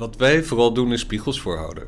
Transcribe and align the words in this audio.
wat 0.00 0.16
wij 0.16 0.42
vooral 0.42 0.72
doen 0.72 0.92
is 0.92 1.00
spiegels 1.00 1.40
voorhouden. 1.40 1.84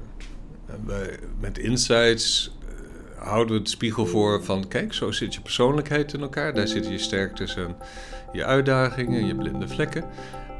En 0.66 0.86
wij, 0.86 1.18
met 1.40 1.58
insights 1.58 2.52
eh, 2.60 3.26
houden 3.26 3.56
we 3.56 3.62
de 3.62 3.68
spiegel 3.68 4.06
voor 4.06 4.44
van... 4.44 4.68
kijk, 4.68 4.92
zo 4.92 5.10
zit 5.10 5.34
je 5.34 5.40
persoonlijkheid 5.40 6.12
in 6.12 6.20
elkaar. 6.20 6.54
Daar 6.54 6.68
zitten 6.68 6.92
je 6.92 6.98
sterktes 6.98 7.56
en 7.56 7.76
je 8.32 8.44
uitdagingen, 8.44 9.26
je 9.26 9.34
blinde 9.34 9.68
vlekken. 9.68 10.04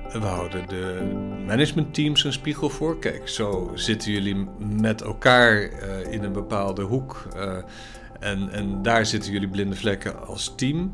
En 0.09 0.21
we 0.21 0.27
houden 0.27 0.69
de 0.69 1.13
managementteams 1.47 2.25
een 2.25 2.33
spiegel 2.33 2.71
voor. 2.71 2.99
Kijk, 2.99 3.29
zo 3.29 3.73
zitten 3.75 4.13
jullie 4.13 4.47
met 4.59 5.03
elkaar 5.03 5.63
eh, 5.63 6.13
in 6.13 6.23
een 6.23 6.33
bepaalde 6.33 6.83
hoek... 6.83 7.27
eh, 7.37 7.57
en, 8.23 8.51
en 8.51 8.83
daar 8.83 9.07
zitten 9.07 9.33
jullie 9.33 9.49
blinde 9.49 9.77
vlekken 9.77 10.27
als 10.27 10.53
team. 10.57 10.91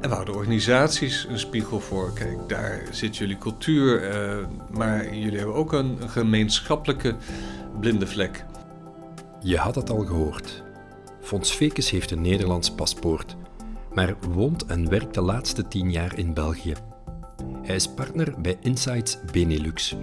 En 0.00 0.08
we 0.08 0.14
houden 0.14 0.34
organisaties 0.34 1.26
een 1.28 1.38
spiegel 1.38 1.80
voor. 1.80 2.12
Kijk, 2.12 2.38
daar 2.48 2.82
zit 2.90 3.16
jullie 3.16 3.38
cultuur. 3.38 4.10
eh, 4.10 4.36
maar 4.70 5.14
jullie 5.14 5.38
hebben 5.38 5.54
ook 5.54 5.72
een, 5.72 5.96
een 6.00 6.08
gemeenschappelijke 6.10 7.14
blinde 7.80 8.06
vlek. 8.06 8.44
Je 9.40 9.56
had 9.56 9.74
het 9.74 9.90
al 9.90 10.04
gehoord. 10.04 10.62
Fons 11.20 11.50
Fekes 11.50 11.90
heeft 11.90 12.10
een 12.10 12.20
Nederlands 12.20 12.70
paspoort, 12.70 13.36
maar 13.94 14.14
woont 14.32 14.64
en 14.64 14.88
werkt 14.88 15.14
de 15.14 15.20
laatste 15.20 15.68
tien 15.68 15.90
jaar 15.90 16.18
in 16.18 16.34
België. 16.34 16.74
Hij 17.62 17.74
is 17.74 17.88
partner 17.88 18.34
bij 18.40 18.56
Insights 18.60 19.18
Benelux. 19.32 19.96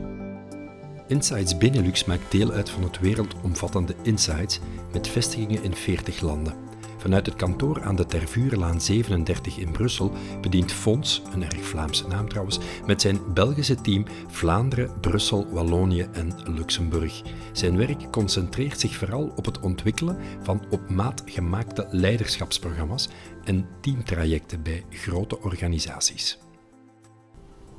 Insights 1.07 1.57
Benelux 1.57 2.05
maakt 2.05 2.31
deel 2.31 2.51
uit 2.51 2.70
van 2.70 2.84
het 2.84 2.99
wereldomvattende 2.99 3.95
Insights 4.01 4.59
met 4.93 5.07
vestigingen 5.07 5.63
in 5.63 5.75
40 5.75 6.21
landen. 6.21 6.68
Vanuit 6.99 7.26
het 7.26 7.35
kantoor 7.35 7.81
aan 7.81 7.95
de 7.95 8.05
Tervurenlaan 8.05 8.81
37 8.81 9.57
in 9.57 9.71
Brussel 9.71 10.12
bedient 10.41 10.71
Fons, 10.71 11.21
een 11.34 11.44
erg 11.44 11.66
Vlaamse 11.66 12.07
naam 12.07 12.30
trouwens, 12.30 12.59
met 12.85 13.02
zijn 13.02 13.34
Belgische 13.34 13.76
team 13.76 14.05
Vlaanderen, 14.27 14.99
Brussel, 14.99 15.48
Wallonië 15.52 16.07
en 16.12 16.34
Luxemburg. 16.55 17.21
Zijn 17.52 17.77
werk 17.77 18.12
concentreert 18.12 18.80
zich 18.80 18.96
vooral 18.96 19.32
op 19.35 19.46
het 19.46 19.60
ontwikkelen 19.60 20.18
van 20.43 20.65
op 20.70 20.90
maat 20.90 21.23
gemaakte 21.26 21.88
leiderschapsprogramma's 21.91 23.10
en 23.43 23.68
teamtrajecten 23.82 24.62
bij 24.62 24.84
grote 24.90 25.41
organisaties. 25.41 26.40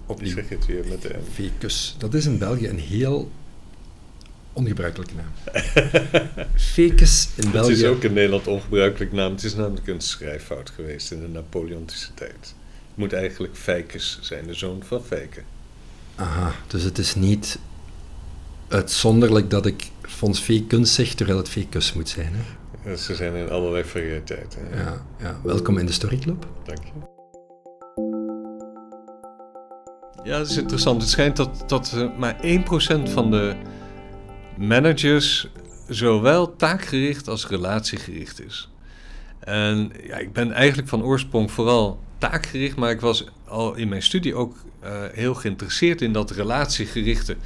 Opnieuw. 0.06 0.34
Zeg 0.34 0.48
je 0.48 0.54
het 0.54 0.66
weer 0.66 0.84
met 0.88 1.02
de 1.02 1.18
M. 1.20 1.32
Fecus, 1.32 1.94
dat 1.98 2.14
is 2.14 2.26
in 2.26 2.38
België 2.38 2.68
een 2.68 2.78
heel 2.78 3.30
ongebruikelijke 4.52 5.14
naam. 5.14 5.32
Fecus 6.56 7.28
in 7.36 7.42
Het 7.42 7.52
België. 7.52 7.72
is 7.72 7.84
ook 7.84 8.02
in 8.02 8.12
Nederland 8.12 8.46
ongebruikelijk 8.46 9.12
naam. 9.12 9.32
Het 9.32 9.44
is 9.44 9.54
namelijk 9.54 9.86
een 9.86 10.00
schrijffout 10.00 10.70
geweest 10.70 11.10
in 11.10 11.20
de 11.20 11.28
Napoleontische 11.28 12.14
tijd. 12.14 12.30
Het 12.88 12.94
moet 12.94 13.12
eigenlijk 13.12 13.56
Fijkes 13.56 14.18
zijn, 14.20 14.46
de 14.46 14.54
zoon 14.54 14.82
van 14.86 15.02
Fijke. 15.04 15.40
Aha, 16.16 16.52
dus 16.66 16.82
het 16.82 16.98
is 16.98 17.14
niet 17.14 17.58
uitzonderlijk 18.68 19.50
dat 19.50 19.66
ik 19.66 19.90
Fons 20.02 20.40
Fecus 20.40 20.94
zeg, 20.94 21.14
terwijl 21.14 21.38
het 21.38 21.48
Fecus 21.48 21.92
moet 21.92 22.08
zijn. 22.08 22.32
Hè? 22.34 22.90
Ja, 22.90 22.96
Ze 22.96 23.14
zijn 23.14 23.34
in 23.34 23.50
allerlei 23.50 23.84
variëteiten. 23.84 24.60
Ja, 24.74 25.02
ja, 25.18 25.40
welkom 25.42 25.78
in 25.78 25.86
de 25.86 25.92
Storyclub. 25.92 26.46
Dank 26.64 26.78
je. 26.84 26.90
Ja, 30.24 30.38
dat 30.38 30.50
is 30.50 30.56
interessant. 30.56 31.00
Het 31.02 31.10
schijnt 31.10 31.36
dat, 31.36 31.62
dat 31.66 31.92
eh, 31.94 32.18
maar 32.18 32.36
1% 32.42 33.10
van 33.12 33.30
de 33.30 33.56
managers 34.60 35.48
zowel 35.88 36.56
taakgericht 36.56 37.28
als 37.28 37.46
relatiegericht 37.46 38.44
is. 38.44 38.68
En 39.38 39.92
ja, 40.06 40.16
ik 40.16 40.32
ben 40.32 40.52
eigenlijk 40.52 40.88
van 40.88 41.02
oorsprong 41.02 41.50
vooral 41.50 42.00
taakgericht, 42.18 42.76
maar 42.76 42.90
ik 42.90 43.00
was 43.00 43.24
al 43.44 43.74
in 43.74 43.88
mijn 43.88 44.02
studie 44.02 44.34
ook 44.34 44.56
eh, 44.80 44.92
heel 45.12 45.34
geïnteresseerd 45.34 46.02
in 46.02 46.12
dat 46.12 46.30
relatiegerichte. 46.30 47.36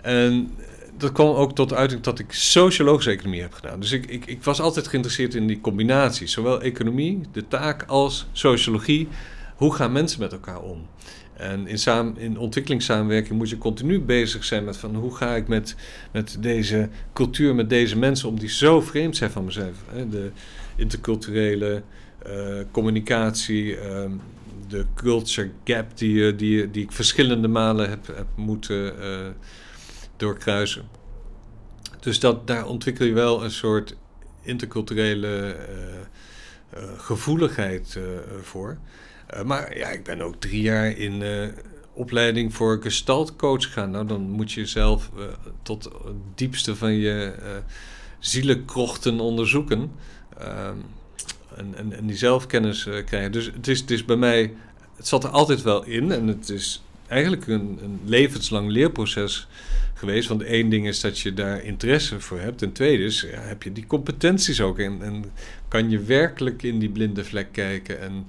En 0.00 0.50
dat 0.96 1.12
kwam 1.12 1.34
ook 1.34 1.54
tot 1.54 1.72
uiting 1.72 2.00
dat 2.00 2.18
ik 2.18 2.32
sociologische 2.32 3.10
economie 3.10 3.40
heb 3.40 3.52
gedaan. 3.52 3.80
Dus 3.80 3.92
ik, 3.92 4.06
ik, 4.06 4.26
ik 4.26 4.44
was 4.44 4.60
altijd 4.60 4.88
geïnteresseerd 4.88 5.34
in 5.34 5.46
die 5.46 5.60
combinatie. 5.60 6.26
Zowel 6.26 6.62
economie, 6.62 7.20
de 7.32 7.48
taak, 7.48 7.84
als 7.86 8.26
sociologie. 8.32 9.08
Hoe 9.56 9.74
gaan 9.74 9.92
mensen 9.92 10.20
met 10.20 10.32
elkaar 10.32 10.60
om? 10.60 10.86
En 11.38 11.66
in, 11.66 11.78
samen, 11.78 12.16
in 12.16 12.38
ontwikkelingssamenwerking 12.38 13.38
moet 13.38 13.50
je 13.50 13.58
continu 13.58 14.00
bezig 14.00 14.44
zijn 14.44 14.64
met 14.64 14.76
van 14.76 14.94
hoe 14.94 15.16
ga 15.16 15.34
ik 15.34 15.48
met, 15.48 15.76
met 16.12 16.36
deze 16.40 16.88
cultuur, 17.12 17.54
met 17.54 17.68
deze 17.68 17.96
mensen 17.98 18.28
om 18.28 18.38
die 18.38 18.48
zo 18.48 18.80
vreemd 18.80 19.16
zijn 19.16 19.30
van 19.30 19.44
mezelf. 19.44 19.76
De 20.10 20.30
interculturele 20.76 21.82
eh, 22.22 22.58
communicatie, 22.70 23.76
ehm, 23.76 24.10
de 24.68 24.84
culture 24.94 25.50
gap 25.64 25.98
die, 25.98 26.12
je- 26.12 26.34
die, 26.36 26.70
die 26.70 26.82
ik 26.82 26.92
verschillende 26.92 27.48
malen 27.48 27.88
heb, 27.88 28.06
heb 28.06 28.26
moeten 28.36 29.00
eh, 29.02 29.26
doorkruisen. 30.16 30.82
Dus 32.00 32.20
dat, 32.20 32.46
daar 32.46 32.66
ontwikkel 32.66 33.06
je 33.06 33.12
wel 33.12 33.44
een 33.44 33.50
soort 33.50 33.96
interculturele 34.42 35.26
eh, 35.26 35.50
eh, 35.50 36.00
gevoeligheid 36.96 37.96
eh, 37.96 38.02
voor. 38.42 38.78
Eh, 39.26 39.42
maar 39.42 39.78
ja, 39.78 39.88
ik 39.88 40.04
ben 40.04 40.20
ook 40.20 40.40
drie 40.40 40.62
jaar 40.62 40.90
in 40.90 41.22
eh, 41.22 41.48
opleiding 41.92 42.54
voor 42.54 42.82
gestaltcoach 42.82 43.62
gegaan. 43.62 43.90
Nou, 43.90 44.06
dan 44.06 44.20
moet 44.20 44.52
je 44.52 44.66
zelf 44.66 45.10
eh, 45.16 45.24
tot 45.62 45.84
het 45.84 46.16
diepste 46.34 46.76
van 46.76 46.92
je 46.92 47.34
eh 47.42 47.56
zielenkrochten 48.18 49.20
onderzoeken. 49.20 49.92
Ehm, 50.38 50.76
en, 51.56 51.74
en, 51.76 51.92
en 51.92 52.06
die 52.06 52.16
zelfkennis 52.16 52.86
eh, 52.86 53.04
krijgen. 53.04 53.32
Dus 53.32 53.46
het 53.46 53.68
is, 53.68 53.80
het 53.80 53.90
is 53.90 54.04
bij 54.04 54.16
mij, 54.16 54.54
het 54.96 55.06
zat 55.06 55.24
er 55.24 55.30
altijd 55.30 55.62
wel 55.62 55.84
in. 55.84 56.12
En 56.12 56.26
het 56.26 56.48
is 56.48 56.82
eigenlijk 57.08 57.46
een, 57.46 57.78
een 57.82 58.00
levenslang 58.04 58.70
leerproces 58.70 59.48
geweest. 59.94 60.28
Want 60.28 60.42
één 60.42 60.68
ding 60.68 60.86
is 60.86 61.00
dat 61.00 61.18
je 61.18 61.34
daar 61.34 61.62
interesse 61.62 62.20
voor 62.20 62.40
hebt. 62.40 62.62
En 62.62 62.72
tweede 62.72 63.04
is, 63.04 63.26
heb 63.30 63.62
je 63.62 63.72
die 63.72 63.86
competenties 63.86 64.60
ook. 64.60 64.78
En, 64.78 65.02
en 65.02 65.24
kan 65.68 65.90
je 65.90 66.02
werkelijk 66.02 66.62
in 66.62 66.78
die 66.78 66.90
blinde 66.90 67.24
vlek 67.24 67.52
kijken. 67.52 68.00
En 68.00 68.26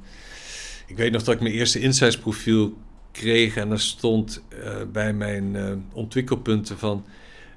ik 0.88 0.98
weet 0.98 1.12
nog 1.12 1.24
dat 1.24 1.36
ik 1.36 1.42
mijn 1.42 1.54
eerste 1.54 1.80
insightsprofiel 1.80 2.78
kreeg. 3.12 3.56
En 3.56 3.70
daar 3.70 3.80
stond 3.80 4.44
eh, 4.50 4.76
bij 4.92 5.14
mijn 5.14 5.56
eh, 5.56 5.72
ontwikkelpunten 5.94 6.78
van... 6.78 7.06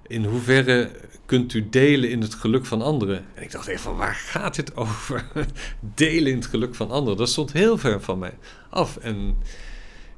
In 0.07 0.25
hoeverre 0.25 0.91
kunt 1.27 1.55
u 1.55 1.69
delen 1.71 2.11
in 2.11 2.21
het 2.21 2.35
geluk 2.35 2.67
van 2.67 2.83
anderen? 2.83 3.25
En 3.35 3.43
ik 3.43 3.51
dacht 3.51 3.67
even 3.67 3.81
van, 3.81 3.97
waar 3.97 4.15
gaat 4.15 4.55
dit 4.55 4.77
over? 4.77 5.27
delen 5.95 6.33
in 6.33 6.37
het 6.37 6.47
geluk 6.47 6.75
van 6.75 6.91
anderen. 6.91 7.19
Dat 7.19 7.29
stond 7.29 7.53
heel 7.53 7.79
ver 7.79 8.01
van 8.01 8.19
mij 8.19 8.35
af. 8.71 8.97
En 8.97 9.37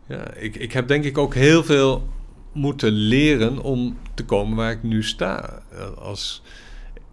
ja, 0.07 0.35
ik, 0.35 0.57
ik 0.57 0.73
heb 0.73 0.89
denk 0.89 1.05
ik 1.05 1.19
ook 1.19 1.35
heel 1.35 1.65
veel 1.65 2.09
moeten 2.53 2.93
leren 2.93 3.59
om 3.59 3.99
te 4.15 4.25
komen 4.25 4.57
waar 4.57 4.71
ik 4.71 4.83
nu 4.83 5.03
sta. 5.03 5.63
Als 5.99 6.43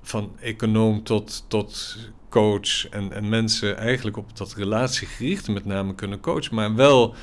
van 0.01 0.31
econoom 0.39 1.03
tot, 1.03 1.45
tot 1.47 1.97
coach 2.29 2.89
en, 2.89 3.11
en 3.13 3.29
mensen 3.29 3.77
eigenlijk 3.77 4.17
op 4.17 4.37
dat 4.37 4.53
relatiegerichte 4.53 5.51
met 5.51 5.65
name 5.65 5.95
kunnen 5.95 6.19
coachen. 6.19 6.55
Maar 6.55 6.75
wel, 6.75 7.15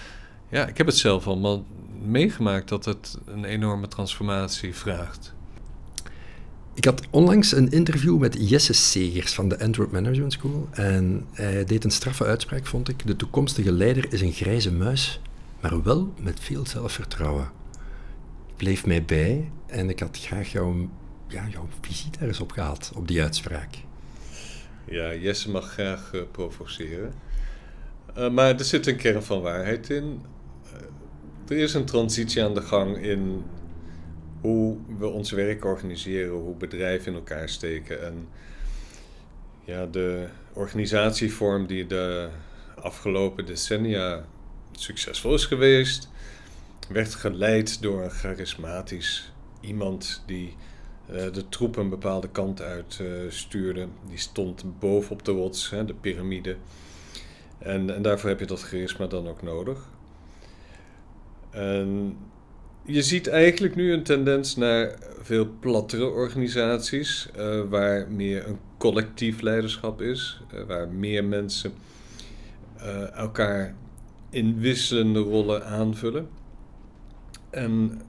ja, 0.48 0.66
ik 0.66 0.76
heb 0.76 0.86
het 0.86 0.96
zelf 0.96 1.26
allemaal 1.26 1.64
meegemaakt 2.02 2.68
dat 2.68 2.84
het 2.84 3.18
een 3.26 3.44
enorme 3.44 3.88
transformatie 3.88 4.74
vraagt. 4.74 5.34
Ik 6.74 6.84
had 6.84 7.06
onlangs 7.10 7.52
een 7.52 7.70
interview 7.70 8.18
met 8.18 8.48
Jesse 8.48 8.72
Segers 8.72 9.34
van 9.34 9.48
de 9.48 9.60
Antwerp 9.60 9.90
Management 9.90 10.32
School. 10.32 10.68
En 10.70 11.26
hij 11.32 11.64
deed 11.64 11.84
een 11.84 11.90
straffe 11.90 12.24
uitspraak, 12.24 12.66
vond 12.66 12.88
ik. 12.88 13.06
De 13.06 13.16
toekomstige 13.16 13.72
leider 13.72 14.12
is 14.12 14.20
een 14.20 14.32
grijze 14.32 14.72
muis, 14.72 15.20
maar 15.60 15.82
wel 15.82 16.12
met 16.20 16.40
veel 16.40 16.66
zelfvertrouwen. 16.66 17.50
Bleef 18.56 18.86
mij 18.86 19.04
bij 19.04 19.50
en 19.66 19.88
ik 19.88 20.00
had 20.00 20.18
graag 20.18 20.52
jouw, 20.52 20.88
ja, 21.28 21.46
jouw 21.48 21.68
visie 21.80 22.10
daar 22.18 22.28
eens 22.28 22.40
op 22.40 22.52
gehad, 22.52 22.92
op 22.96 23.08
die 23.08 23.22
uitspraak. 23.22 23.74
Ja, 24.84 25.14
Jesse 25.14 25.50
mag 25.50 25.72
graag 25.72 26.10
eh, 26.12 26.20
provoceren. 26.30 27.12
Eh, 28.14 28.30
maar 28.30 28.58
er 28.58 28.64
zit 28.64 28.86
een 28.86 28.96
kern 28.96 29.22
van 29.22 29.40
waarheid 29.40 29.90
in. 29.90 30.22
Eh, 30.72 31.56
er 31.56 31.62
is 31.62 31.74
een 31.74 31.84
transitie 31.84 32.42
aan 32.44 32.54
de 32.54 32.62
gang 32.62 32.96
in 32.96 33.44
hoe 34.40 34.76
we 34.98 35.06
ons 35.06 35.30
werk 35.30 35.64
organiseren, 35.64 36.34
hoe 36.34 36.56
bedrijven 36.56 37.06
in 37.06 37.14
elkaar 37.14 37.48
steken. 37.48 38.06
En 38.06 38.28
ja, 39.64 39.86
de 39.86 40.26
organisatievorm 40.52 41.66
die 41.66 41.86
de 41.86 42.28
afgelopen 42.74 43.46
decennia 43.46 44.24
succesvol 44.72 45.34
is 45.34 45.46
geweest, 45.46 46.08
werd 46.88 47.14
geleid 47.14 47.82
door 47.82 48.02
een 48.02 48.10
charismatisch 48.10 49.32
iemand 49.60 50.22
die 50.26 50.56
eh, 51.06 51.32
de 51.32 51.48
troep 51.48 51.76
een 51.76 51.88
bepaalde 51.88 52.28
kant 52.28 52.62
uit 52.62 52.98
eh, 53.00 53.06
stuurde. 53.28 53.86
Die 54.08 54.18
stond 54.18 54.78
bovenop 54.78 55.24
de 55.24 55.32
rots, 55.32 55.70
hè, 55.70 55.84
de 55.84 55.94
piramide. 55.94 56.56
En, 57.58 57.94
en 57.94 58.02
daarvoor 58.02 58.28
heb 58.28 58.40
je 58.40 58.46
dat 58.46 58.62
charisma 58.62 59.06
dan 59.06 59.28
ook 59.28 59.42
nodig. 59.42 59.88
En 61.50 62.16
je 62.84 63.02
ziet 63.02 63.26
eigenlijk 63.26 63.74
nu 63.74 63.92
een 63.92 64.02
tendens 64.02 64.56
naar 64.56 64.98
veel 65.20 65.48
plattere 65.60 66.06
organisaties, 66.06 67.28
eh, 67.36 67.60
waar 67.68 68.10
meer 68.10 68.46
een 68.46 68.58
collectief 68.78 69.40
leiderschap 69.40 70.00
is, 70.00 70.40
waar 70.66 70.88
meer 70.88 71.24
mensen 71.24 71.72
elkaar 73.14 73.74
in 74.30 74.60
wisselende 74.60 75.18
rollen 75.18 75.66
aanvullen. 75.66 76.28
En 77.50 78.02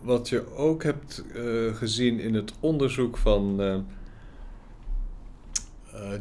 wat 0.00 0.28
je 0.28 0.56
ook 0.56 0.82
hebt 0.82 1.24
uh, 1.34 1.74
gezien 1.74 2.20
in 2.20 2.34
het 2.34 2.52
onderzoek 2.60 3.16
van 3.16 3.60
uh, 3.60 3.76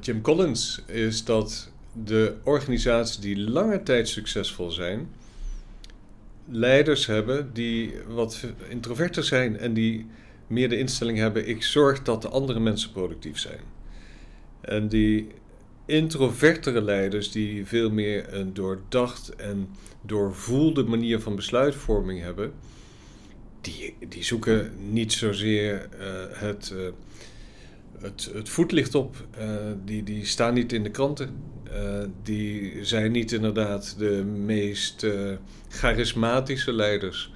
Jim 0.02 0.22
Collins, 0.22 0.82
is 0.86 1.24
dat 1.24 1.72
de 2.04 2.36
organisaties 2.44 3.20
die 3.20 3.38
lange 3.38 3.84
tijd 3.84 4.08
succesvol 4.08 4.72
zijn, 4.72 5.10
leiders 6.46 7.06
hebben 7.06 7.54
die 7.54 7.94
wat 8.08 8.46
introverter 8.70 9.24
zijn 9.24 9.58
en 9.58 9.74
die 9.74 10.08
meer 10.48 10.70
de 10.70 10.78
instelling 10.78 11.18
hebben: 11.18 11.48
ik 11.48 11.64
zorg 11.64 12.02
dat 12.02 12.22
de 12.22 12.30
andere 12.30 12.60
mensen 12.60 12.92
productief 12.92 13.40
zijn. 13.40 13.62
En 14.62 14.88
die 14.88 15.28
introvertere 15.92 16.82
leiders 16.82 17.32
die 17.32 17.66
veel 17.66 17.90
meer 17.90 18.34
een 18.34 18.54
doordacht 18.54 19.36
en 19.36 19.70
doorvoelde 20.02 20.84
manier 20.84 21.20
van 21.20 21.36
besluitvorming 21.36 22.22
hebben, 22.22 22.52
die, 23.62 23.96
die 24.10 24.24
zoeken 24.24 24.72
niet 24.92 25.14
zozeer 25.14 25.90
uh, 26.00 26.08
het, 26.30 26.74
uh, 26.76 26.88
het, 28.00 28.32
het 28.34 28.50
voetlicht 28.50 28.96
op. 28.96 29.16
Uh, 29.40 29.46
die, 29.86 30.04
die 30.04 30.26
staan 30.26 30.54
niet 30.54 30.74
in 30.74 30.84
de 30.84 30.92
kranten. 30.92 31.30
die 32.24 32.86
zijn 32.86 33.12
niet 33.12 33.32
inderdaad 33.32 33.96
de 33.98 34.24
meest 34.24 35.06
charismatische 35.70 36.74
leiders. 36.74 37.32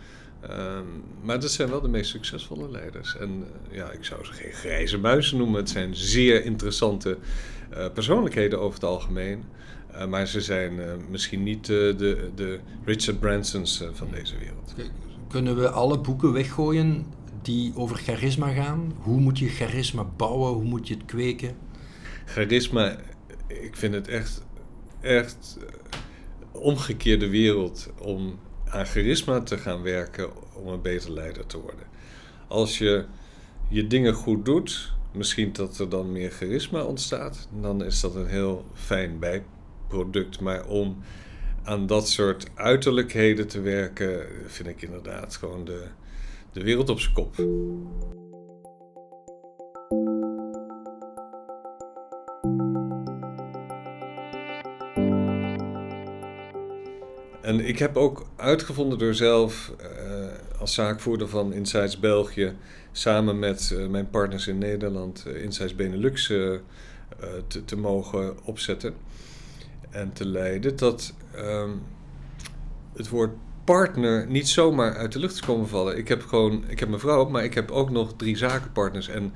Ehm, 0.50 0.86
maar 1.22 1.40
dat 1.40 1.52
zijn 1.52 1.70
wel 1.70 1.82
de 1.82 1.88
meest 1.88 2.10
succesvolle 2.10 2.72
leiders. 2.72 3.18
En 3.18 3.44
ja, 3.72 3.92
ik 3.92 4.06
zou 4.06 4.26
ze 4.26 4.34
geen 4.34 4.52
grijze 4.52 4.98
muizen 4.98 5.38
noemen. 5.38 5.60
Het 5.60 5.70
zijn 5.70 5.96
zeer 5.96 6.46
interessante 6.46 7.18
persoonlijkheden 7.94 8.60
over 8.60 8.74
het 8.74 8.84
algemeen. 8.84 9.44
maar 10.10 10.28
ze 10.28 10.42
zijn 10.42 10.80
misschien 11.10 11.44
niet 11.44 11.66
de, 11.66 12.30
de 12.36 12.60
Richard 12.86 13.20
Bransons 13.20 13.84
van 13.94 14.08
deze 14.12 14.38
wereld. 14.38 14.76
Kunnen 15.28 15.56
we 15.56 15.70
alle 15.70 16.00
boeken 16.00 16.32
weggooien 16.32 17.06
die 17.42 17.76
over 17.76 17.98
charisma 17.98 18.52
gaan? 18.52 18.94
Hoe 18.98 19.20
moet 19.20 19.40
je 19.40 19.48
charisma 19.48 20.04
bouwen? 20.04 20.54
Hoe 20.54 20.64
moet 20.64 20.88
je 20.88 20.94
het 20.94 21.06
kweken? 21.06 21.56
Charisma, 22.26 22.96
ik 23.48 23.76
vind 23.76 23.94
het 23.94 24.08
echt, 24.08 24.44
echt 25.02 25.58
omgekeerde 26.52 27.30
wereld 27.30 27.90
om 28.02 28.40
aan 28.66 28.86
charisma 28.86 29.42
te 29.42 29.58
gaan 29.58 29.82
werken 29.82 30.30
om 30.56 30.68
een 30.68 30.82
beter 30.82 31.12
leider 31.12 31.46
te 31.46 31.62
worden. 31.62 31.86
Als 32.48 32.78
je 32.78 33.06
je 33.70 33.88
dingen 33.88 34.14
goed 34.14 34.46
doet, 34.46 34.94
misschien 35.16 35.54
dat 35.54 35.80
er 35.80 35.90
dan 35.90 36.12
meer 36.12 36.32
charisma 36.32 36.84
ontstaat, 36.84 37.48
dan 37.62 37.84
is 37.84 38.00
dat 38.00 38.16
een 38.16 38.28
heel 38.28 38.66
fijn 38.74 39.20
bijproduct. 39.20 40.40
Maar 40.40 40.66
om 40.68 40.98
aan 41.64 41.88
dat 41.88 42.10
soort 42.10 42.48
uiterlijkheden 42.54 43.48
te 43.48 43.62
werken, 43.62 44.26
vind 44.46 44.68
ik 44.68 44.82
inderdaad 44.82 45.36
gewoon 45.36 45.66
de, 45.66 45.84
de 46.52 46.64
wereld 46.64 46.90
op 46.90 47.00
zijn 47.00 47.14
kop. 47.14 47.36
En 57.42 57.68
ik 57.68 57.80
heb 57.80 57.98
ook 57.98 58.26
uitgevonden 58.36 58.98
door 58.98 59.14
zelf 59.14 59.72
uh, 59.82 59.88
als 60.66 60.74
zaakvoerder 60.74 61.28
van 61.30 61.54
Insights 61.54 62.00
België, 62.00 62.54
samen 62.92 63.40
met 63.40 63.72
uh, 63.74 63.88
mijn 63.88 64.10
partners 64.10 64.48
in 64.48 64.58
Nederland, 64.58 65.26
uh, 65.28 65.44
Insights 65.44 65.76
Benelux, 65.76 66.28
te, 67.48 67.66
te 67.66 67.78
mogen 67.78 68.44
opzetten 68.44 68.94
en 69.90 70.14
te 70.14 70.26
leiden, 70.28 70.76
dat 70.76 71.14
um, 71.38 71.82
het 72.96 73.10
woord 73.10 73.32
partner 73.64 74.28
niet 74.28 74.48
zomaar 74.48 74.96
uit 74.96 75.12
de 75.12 75.20
lucht 75.20 75.34
is 75.34 75.40
komen 75.40 75.68
vallen. 75.68 75.98
Ik 75.98 76.08
heb 76.08 76.24
gewoon, 76.24 76.64
ik 76.68 76.80
heb 76.80 76.90
mijn 76.90 77.02
vrouw, 77.02 77.30
maar 77.30 77.44
ik 77.44 77.54
heb 77.54 77.72
ook 77.72 77.90
nog 77.90 78.14
drie 78.16 78.38
zakenpartners. 78.38 79.08
En 79.08 79.34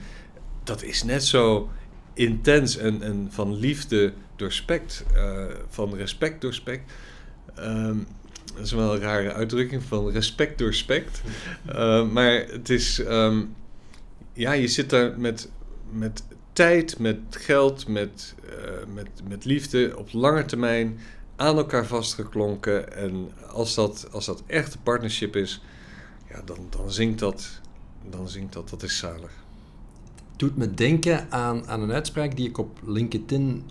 dat 0.63 0.83
is 0.83 1.03
net 1.03 1.23
zo 1.23 1.69
intens 2.13 2.77
en, 2.77 3.01
en 3.01 3.27
van 3.31 3.55
liefde 3.55 4.13
doorspekt, 4.35 5.05
uh, 5.15 5.45
van 5.67 5.95
respect 5.95 6.41
doorspekt. 6.41 6.91
Um, 7.59 8.07
dat 8.55 8.65
is 8.65 8.71
wel 8.71 8.93
een 8.93 9.01
rare 9.01 9.33
uitdrukking 9.33 9.83
van 9.83 10.11
respect 10.11 10.57
doorspekt. 10.57 11.21
Uh, 11.69 12.09
maar 12.09 12.33
het 12.33 12.69
is, 12.69 12.99
um, 12.99 13.55
ja, 14.33 14.51
je 14.51 14.67
zit 14.67 14.89
daar 14.89 15.19
met, 15.19 15.49
met 15.91 16.23
tijd, 16.53 16.99
met 16.99 17.17
geld, 17.29 17.87
met, 17.87 18.35
uh, 18.45 18.93
met, 18.93 19.09
met 19.27 19.45
liefde 19.45 19.93
op 19.97 20.13
lange 20.13 20.45
termijn 20.45 20.99
aan 21.35 21.57
elkaar 21.57 21.85
vastgeklonken. 21.85 22.95
En 22.95 23.31
als 23.51 23.75
dat, 23.75 24.07
als 24.11 24.25
dat 24.25 24.43
echt 24.45 24.73
een 24.73 24.83
partnership 24.83 25.35
is, 25.35 25.61
ja, 26.29 26.41
dan, 26.45 26.67
dan 26.69 26.91
zingt 26.91 27.19
dat. 27.19 27.61
Dan 28.09 28.29
zingt 28.29 28.53
dat, 28.53 28.69
dat 28.69 28.83
is 28.83 28.97
zalig. 28.97 29.31
Doet 30.35 30.57
me 30.57 30.73
denken 30.73 31.31
aan, 31.31 31.67
aan 31.67 31.81
een 31.81 31.91
uitspraak 31.91 32.35
die 32.35 32.47
ik 32.47 32.57
op 32.57 32.79
LinkedIn 32.85 33.63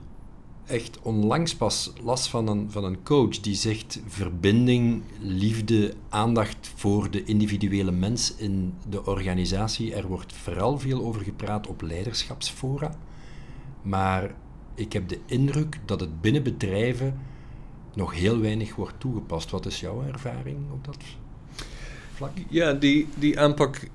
echt 0.69 0.99
onlangs 1.03 1.55
pas 1.57 1.93
las 2.03 2.29
van 2.29 2.49
een, 2.49 2.71
van 2.71 2.85
een 2.85 3.03
coach. 3.03 3.41
Die 3.41 3.55
zegt 3.55 4.01
verbinding, 4.07 5.03
liefde, 5.21 5.95
aandacht 6.09 6.73
voor 6.75 7.11
de 7.11 7.25
individuele 7.25 7.91
mens 7.91 8.35
in 8.35 8.75
de 8.89 9.07
organisatie. 9.07 9.95
Er 9.95 10.07
wordt 10.07 10.33
vooral 10.33 10.79
veel 10.79 11.05
over 11.05 11.23
gepraat 11.23 11.67
op 11.67 11.83
leiderschapsfora. 11.83 12.99
Maar 13.83 14.35
ik 14.75 14.93
heb 14.93 15.09
de 15.09 15.19
indruk 15.27 15.81
dat 15.85 16.01
het 16.01 16.21
binnen 16.21 16.43
bedrijven 16.43 17.21
nog 17.95 18.15
heel 18.15 18.41
weinig 18.41 18.75
wordt 18.75 19.01
toegepast. 19.01 19.51
Wat 19.51 19.67
is 19.67 19.81
jouw 19.81 20.03
ervaring 20.03 20.59
op 20.73 20.85
dat 20.85 20.97
vlak? 22.15 22.33
Ja, 22.49 22.73
die, 22.73 23.09
die 23.15 23.41
aanpak 23.41 23.89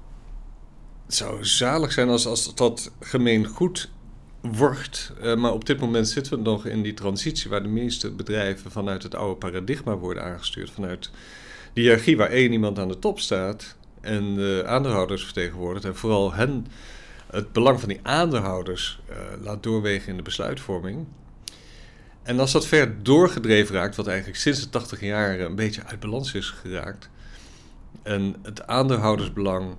zou 1.07 1.45
zalig 1.45 1.91
zijn 1.91 2.09
als, 2.09 2.25
als 2.25 2.55
dat 2.55 2.91
gemeen 2.99 3.45
goed 3.45 3.91
wordt. 4.51 5.13
Uh, 5.23 5.35
maar 5.35 5.53
op 5.53 5.65
dit 5.65 5.79
moment 5.79 6.07
zitten 6.07 6.33
we 6.33 6.43
nog 6.43 6.65
in 6.65 6.81
die 6.81 6.93
transitie 6.93 7.49
waar 7.49 7.63
de 7.63 7.69
meeste 7.69 8.11
bedrijven 8.11 8.71
vanuit 8.71 9.03
het 9.03 9.15
oude 9.15 9.35
paradigma 9.35 9.97
worden 9.97 10.23
aangestuurd. 10.23 10.71
Vanuit 10.71 11.09
de 11.73 11.81
hiërarchie 11.81 12.17
waar 12.17 12.29
één 12.29 12.51
iemand 12.51 12.79
aan 12.79 12.87
de 12.87 12.99
top 12.99 13.19
staat 13.19 13.75
en 14.01 14.35
de 14.35 14.63
aandeelhouders 14.65 15.23
vertegenwoordigt. 15.23 15.85
En 15.85 15.95
vooral 15.95 16.33
hen 16.33 16.67
het 17.31 17.51
belang 17.51 17.79
van 17.79 17.89
die 17.89 17.99
aandeelhouders 18.03 18.99
uh, 19.09 19.15
laat 19.43 19.63
doorwegen 19.63 20.09
in 20.09 20.17
de 20.17 20.23
besluitvorming. 20.23 21.05
En 22.23 22.39
als 22.39 22.51
dat 22.51 22.67
ver 22.67 23.03
doorgedreven 23.03 23.75
raakt, 23.75 23.95
wat 23.95 24.07
eigenlijk 24.07 24.39
sinds 24.39 24.59
de 24.59 24.69
80 24.69 25.01
jaar 25.01 25.39
een 25.39 25.55
beetje 25.55 25.83
uit 25.83 25.99
balans 25.99 26.33
is 26.33 26.49
geraakt, 26.49 27.09
en 28.03 28.35
het 28.41 28.67
aandeelhoudersbelang 28.67 29.75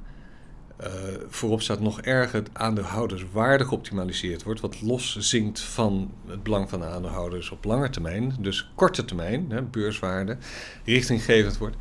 uh, 0.80 0.88
voorop 1.28 1.62
staat 1.62 1.80
nog 1.80 2.00
erger, 2.00 2.38
het 2.38 2.50
aandeelhouderswaarde 2.52 3.64
geoptimaliseerd 3.64 4.42
wordt, 4.42 4.60
wat 4.60 4.80
los 4.80 5.16
zinkt 5.16 5.60
van 5.60 6.12
het 6.26 6.42
belang 6.42 6.68
van 6.68 6.80
de 6.80 6.86
aandeelhouders 6.86 7.50
op 7.50 7.64
lange 7.64 7.90
termijn, 7.90 8.36
dus 8.38 8.70
korte 8.74 9.04
termijn, 9.04 9.50
hè, 9.50 9.62
beurswaarde, 9.62 10.36
richtinggevend 10.84 11.58
wordt, 11.58 11.76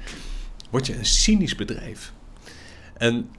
word 0.69 0.88
je 0.88 0.97
een 0.97 1.05
cynisch 1.05 1.55
bedrijf. 1.55 2.13
En 2.97 3.29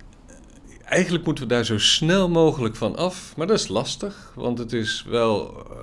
eigenlijk 0.85 1.25
moeten 1.25 1.45
we 1.45 1.55
daar 1.55 1.65
zo 1.65 1.79
snel 1.79 2.29
mogelijk 2.29 2.77
van 2.77 2.97
af, 2.97 3.37
maar 3.37 3.47
dat 3.47 3.59
is 3.59 3.69
lastig, 3.69 4.33
want 4.35 4.59
het 4.59 4.73
is 4.73 5.05
wel. 5.09 5.67
Uh, 5.71 5.77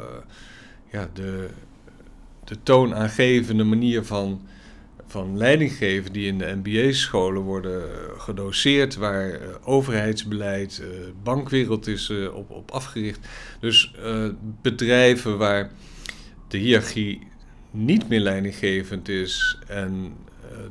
ja, 0.92 1.10
de, 1.14 1.50
de 2.44 2.58
toonaangevende 2.64 3.64
manier 3.64 4.06
van, 4.06 4.42
van 5.12 5.38
leidinggeven 5.38 6.14
die 6.14 6.28
in 6.28 6.38
de 6.38 6.60
MBA-scholen 6.62 7.42
worden 7.42 7.90
gedoseerd, 8.18 8.96
waar 8.96 9.30
uh, 9.30 9.38
overheidsbeleid, 9.64 10.82
uh, 10.82 10.88
bankwereld 11.24 11.88
is 11.88 12.10
op, 12.34 12.50
op 12.50 12.72
afgericht. 12.72 13.28
Dus 13.60 13.94
bedrijven 14.62 15.38
waar 15.38 15.72
de 16.48 16.58
hiërarchie 16.58 17.28
niet 17.72 18.10
meer 18.10 18.20
leidinggevend 18.20 19.10
is 19.10 19.58
en 19.68 20.14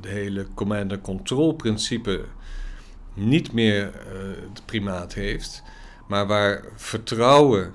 de 0.00 0.09
hele 0.09 0.47
command-and-control 0.54 1.52
principe 1.52 2.25
niet 3.14 3.52
meer 3.52 3.92
het 4.49 4.62
primaat 4.64 5.14
heeft, 5.14 5.62
maar 6.09 6.26
waar 6.26 6.64
vertrouwen 6.76 7.73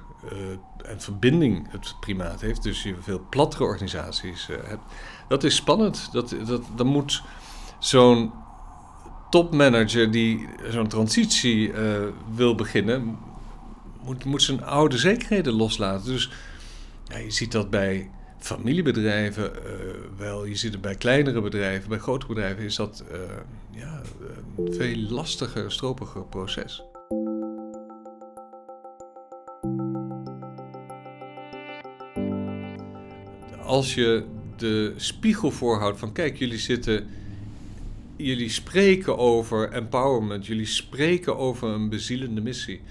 en 0.88 1.02
verbinding 1.02 1.72
het 1.72 1.96
primaat 2.00 2.42
heeft, 2.42 2.64
dus 2.64 2.84
je 2.84 2.96
veel 3.00 3.26
plattere 3.30 3.64
organisaties 3.64 4.50
uh, 4.50 4.58
hebt, 4.64 4.84
dat 5.28 5.44
is 5.44 5.56
spannend. 5.56 6.10
Dat, 6.12 6.36
dat, 6.46 6.64
dan 6.76 6.88
moet 6.88 7.24
zo'n 7.80 8.32
topmanager 9.30 10.12
die 10.12 10.48
zo'n 10.70 10.88
transitie 10.88 11.72
uh, 11.72 12.04
wil 12.36 12.56
beginnen, 12.56 13.18
moet, 14.02 14.26
moet 14.26 14.42
zijn 14.42 14.64
oude 14.64 14.98
zekerheden 14.98 15.54
loslaten. 15.54 16.06
Dus 16.06 16.32
ja, 17.08 17.18
je 17.18 17.32
ziet 17.32 17.52
dat 17.52 17.70
bij 17.70 18.10
familiebedrijven 18.38 19.52
uh, 19.56 19.62
wel, 20.18 20.46
je 20.46 20.56
ziet 20.56 20.72
het 20.72 20.82
bij 20.82 20.96
kleinere 20.96 21.42
bedrijven, 21.42 21.90
bij 21.90 22.00
grotere 22.00 22.34
bedrijven 22.34 22.64
is 22.64 22.76
dat 22.76 23.04
ja, 23.72 24.02
een 24.58 24.74
veel 24.74 24.98
lastiger, 24.98 25.72
stropiger 25.72 26.24
proces. 26.24 26.84
Als 33.66 33.96
je 33.96 34.26
de 34.58 34.94
spiegel 34.96 35.52
voorhoudt 35.52 36.00
van 36.00 36.12
kijk, 36.12 36.38
jullie 36.38 36.60
zitten 36.60 37.08
jullie 38.16 38.50
spreken 38.50 39.18
over 39.18 39.72
empowerment, 39.72 40.46
jullie 40.46 40.66
spreken 40.66 41.38
over 41.38 41.70
een 41.70 41.90
bezielende 41.90 42.42
missie, 42.42 42.82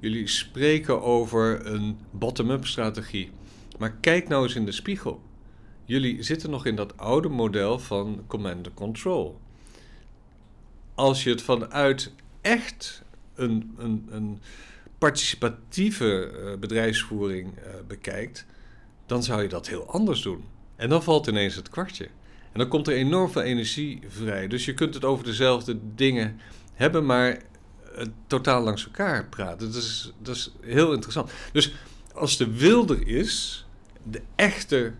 jullie 0.00 0.26
spreken 0.26 1.02
over 1.02 1.66
een 1.66 1.98
bottom-up 2.10 2.66
strategie. 2.66 3.30
Maar 3.78 3.96
kijk 4.00 4.28
nou 4.28 4.42
eens 4.42 4.54
in 4.54 4.64
de 4.64 4.72
spiegel. 4.72 5.22
Jullie 5.84 6.22
zitten 6.22 6.50
nog 6.50 6.66
in 6.66 6.76
dat 6.76 6.96
oude 6.96 7.28
model 7.28 7.78
van 7.78 8.24
command 8.26 8.66
and 8.66 8.74
control. 8.74 9.40
Als 10.94 11.22
je 11.22 11.30
het 11.30 11.42
vanuit 11.42 12.12
echt 12.40 13.02
een, 13.34 13.74
een, 13.78 14.08
een 14.10 14.40
participatieve 14.98 16.32
uh, 16.32 16.58
bedrijfsvoering 16.58 17.58
uh, 17.58 17.64
bekijkt, 17.88 18.46
dan 19.10 19.22
zou 19.22 19.42
je 19.42 19.48
dat 19.48 19.68
heel 19.68 19.86
anders 19.86 20.22
doen. 20.22 20.44
En 20.76 20.88
dan 20.88 21.02
valt 21.02 21.26
ineens 21.26 21.54
het 21.54 21.68
kwartje. 21.68 22.04
En 22.52 22.58
dan 22.58 22.68
komt 22.68 22.88
er 22.88 22.94
enorm 22.94 23.30
veel 23.30 23.42
energie 23.42 24.00
vrij. 24.08 24.48
Dus 24.48 24.64
je 24.64 24.74
kunt 24.74 24.94
het 24.94 25.04
over 25.04 25.24
dezelfde 25.24 25.78
dingen 25.94 26.40
hebben, 26.74 27.06
maar 27.06 27.30
uh, 27.30 28.04
totaal 28.26 28.62
langs 28.62 28.84
elkaar 28.84 29.26
praten. 29.28 29.72
Dat 29.72 29.82
is, 29.82 30.12
dat 30.18 30.36
is 30.36 30.52
heel 30.60 30.92
interessant. 30.92 31.30
Dus 31.52 31.74
als 32.14 32.36
de 32.36 32.50
wil 32.50 32.88
er 32.88 33.06
is, 33.06 33.66
de 34.02 34.22
echte 34.34 34.92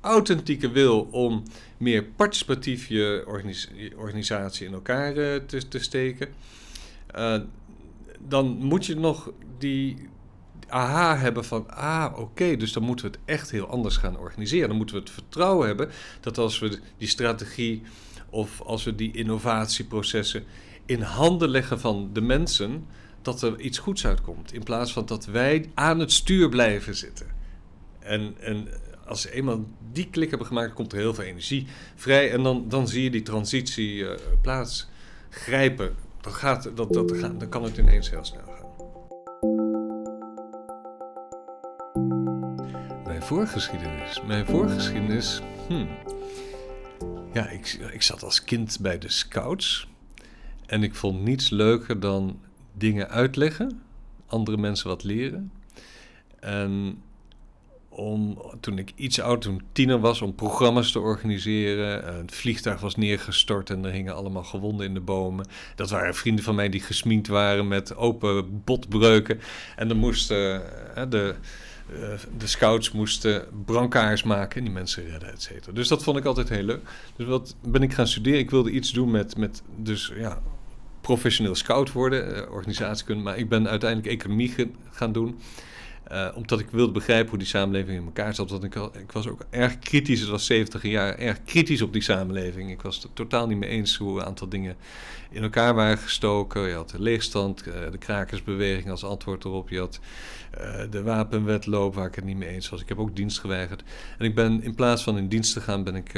authentieke 0.00 0.70
wil 0.70 1.08
om 1.10 1.42
meer 1.76 2.04
participatief 2.04 2.86
je 2.86 3.24
organisatie 3.96 4.66
in 4.66 4.72
elkaar 4.72 5.14
te, 5.46 5.68
te 5.68 5.78
steken, 5.78 6.28
uh, 7.18 7.40
dan 8.20 8.46
moet 8.46 8.86
je 8.86 8.96
nog 8.96 9.32
die 9.58 10.08
aha 10.68 11.16
hebben 11.16 11.44
van, 11.44 11.70
ah 11.70 12.18
oké, 12.18 12.56
dus 12.56 12.72
dan 12.72 12.82
moeten 12.82 13.06
we 13.06 13.10
het 13.10 13.20
echt 13.24 13.50
heel 13.50 13.66
anders 13.66 13.96
gaan 13.96 14.18
organiseren. 14.18 14.68
Dan 14.68 14.76
moeten 14.76 14.96
we 14.96 15.02
het 15.02 15.10
vertrouwen 15.10 15.66
hebben 15.66 15.90
dat 16.20 16.38
als 16.38 16.58
we 16.58 16.78
die 16.98 17.08
strategie 17.08 17.82
of 18.30 18.60
als 18.60 18.84
we 18.84 18.94
die 18.94 19.12
innovatieprocessen 19.12 20.44
in 20.86 21.00
handen 21.00 21.48
leggen 21.48 21.80
van 21.80 22.10
de 22.12 22.20
mensen, 22.20 22.86
dat 23.22 23.42
er 23.42 23.60
iets 23.60 23.78
goeds 23.78 24.06
uitkomt. 24.06 24.52
In 24.52 24.62
plaats 24.62 24.92
van 24.92 25.06
dat 25.06 25.24
wij 25.24 25.70
aan 25.74 25.98
het 25.98 26.12
stuur 26.12 26.48
blijven 26.48 26.94
zitten. 26.94 27.26
En, 27.98 28.34
en 28.40 28.68
als 29.06 29.20
ze 29.20 29.32
eenmaal 29.32 29.64
die 29.92 30.10
klik 30.10 30.28
hebben 30.28 30.46
gemaakt, 30.46 30.72
komt 30.72 30.92
er 30.92 30.98
heel 30.98 31.14
veel 31.14 31.24
energie 31.24 31.66
vrij. 31.94 32.32
En 32.32 32.42
dan, 32.42 32.68
dan 32.68 32.88
zie 32.88 33.02
je 33.02 33.10
die 33.10 33.22
transitie 33.22 33.94
uh, 33.94 34.10
plaats 34.42 34.88
grijpen 35.30 35.94
dan, 36.20 36.32
gaat, 36.32 36.70
dat, 36.74 36.92
dat, 36.92 37.08
dan 37.08 37.48
kan 37.48 37.62
het 37.62 37.76
ineens 37.76 38.10
heel 38.10 38.24
snel 38.24 38.42
gaan. 38.46 38.65
Voorgeschiedenis. 43.26 44.20
Mijn 44.26 44.46
voorgeschiedenis. 44.46 45.40
Hmm. 45.68 45.88
Ja, 47.32 47.48
ik, 47.48 47.88
ik 47.92 48.02
zat 48.02 48.22
als 48.22 48.44
kind 48.44 48.78
bij 48.80 48.98
de 48.98 49.08
scouts. 49.08 49.88
En 50.66 50.82
ik 50.82 50.94
vond 50.94 51.22
niets 51.22 51.50
leuker 51.50 52.00
dan 52.00 52.40
dingen 52.72 53.08
uitleggen, 53.08 53.82
andere 54.26 54.56
mensen 54.56 54.88
wat 54.88 55.04
leren. 55.04 55.52
En 56.40 57.02
om, 57.88 58.42
toen 58.60 58.78
ik 58.78 58.92
iets 58.96 59.20
oud, 59.20 59.40
toen 59.42 59.62
tiener 59.72 60.00
was, 60.00 60.22
om 60.22 60.34
programma's 60.34 60.92
te 60.92 61.00
organiseren. 61.00 62.16
Het 62.16 62.34
vliegtuig 62.34 62.80
was 62.80 62.96
neergestort 62.96 63.70
en 63.70 63.84
er 63.84 63.92
hingen 63.92 64.14
allemaal 64.14 64.44
gewonden 64.44 64.86
in 64.86 64.94
de 64.94 65.00
bomen. 65.00 65.46
Dat 65.74 65.90
waren 65.90 66.14
vrienden 66.14 66.44
van 66.44 66.54
mij 66.54 66.68
die 66.68 66.80
gesminkt 66.80 67.28
waren 67.28 67.68
met 67.68 67.96
open 67.96 68.62
botbreuken. 68.64 69.40
En 69.76 69.88
dan 69.88 69.96
moesten 69.96 70.62
de, 71.08 71.28
eh, 71.28 71.36
de 72.38 72.46
scouts 72.46 72.92
moesten 72.92 73.44
brancards 73.64 74.22
maken 74.22 74.58
en 74.58 74.64
die 74.64 74.72
mensen 74.72 75.10
redden, 75.10 75.32
et 75.32 75.42
cetera. 75.42 75.72
Dus 75.72 75.88
dat 75.88 76.02
vond 76.02 76.16
ik 76.16 76.24
altijd 76.24 76.48
heel 76.48 76.62
leuk. 76.62 76.88
Dus 77.16 77.26
wat 77.26 77.56
ben 77.62 77.82
ik 77.82 77.92
gaan 77.92 78.06
studeren? 78.06 78.38
Ik 78.38 78.50
wilde 78.50 78.70
iets 78.70 78.92
doen 78.92 79.10
met, 79.10 79.36
met 79.36 79.62
dus 79.76 80.12
ja, 80.16 80.42
professioneel 81.00 81.54
scout 81.54 81.92
worden, 81.92 82.36
eh, 82.36 82.52
organisatiekunde. 82.52 83.22
Maar 83.22 83.38
ik 83.38 83.48
ben 83.48 83.68
uiteindelijk 83.68 84.12
economie 84.12 84.54
gaan 84.90 85.12
doen. 85.12 85.38
Uh, 86.12 86.28
omdat 86.34 86.60
ik 86.60 86.70
wilde 86.70 86.92
begrijpen 86.92 87.28
hoe 87.28 87.38
die 87.38 87.46
samenleving 87.46 87.98
in 87.98 88.04
elkaar 88.04 88.34
zat. 88.34 88.50
Want 88.50 88.64
ik, 88.64 88.74
ik 88.74 89.12
was 89.12 89.28
ook 89.28 89.44
erg 89.50 89.78
kritisch, 89.78 90.20
het 90.20 90.28
was 90.28 90.46
70 90.46 90.82
jaar, 90.82 91.18
erg 91.18 91.44
kritisch 91.44 91.82
op 91.82 91.92
die 91.92 92.02
samenleving. 92.02 92.70
Ik 92.70 92.82
was 92.82 93.02
het 93.02 93.14
totaal 93.14 93.46
niet 93.46 93.58
mee 93.58 93.70
eens 93.70 93.96
hoe 93.96 94.20
een 94.20 94.26
aantal 94.26 94.48
dingen 94.48 94.76
in 95.30 95.42
elkaar 95.42 95.74
waren 95.74 95.98
gestoken. 95.98 96.68
Je 96.68 96.74
had 96.74 96.90
de 96.90 97.02
leegstand, 97.02 97.66
uh, 97.66 97.74
de 97.90 97.98
krakersbeweging 97.98 98.90
als 98.90 99.04
antwoord 99.04 99.44
erop. 99.44 99.68
Je 99.68 99.78
had 99.78 100.00
uh, 100.58 100.80
de 100.90 101.02
wapenwetloop 101.02 101.94
waar 101.94 102.06
ik 102.06 102.14
het 102.14 102.24
niet 102.24 102.36
mee 102.36 102.48
eens 102.48 102.68
was. 102.68 102.80
Ik 102.80 102.88
heb 102.88 102.98
ook 102.98 103.16
dienst 103.16 103.38
geweigerd. 103.38 103.82
En 104.18 104.24
ik 104.24 104.34
ben 104.34 104.62
in 104.62 104.74
plaats 104.74 105.02
van 105.02 105.18
in 105.18 105.28
dienst 105.28 105.52
te 105.52 105.60
gaan, 105.60 105.84
ben 105.84 105.94
ik 105.94 106.14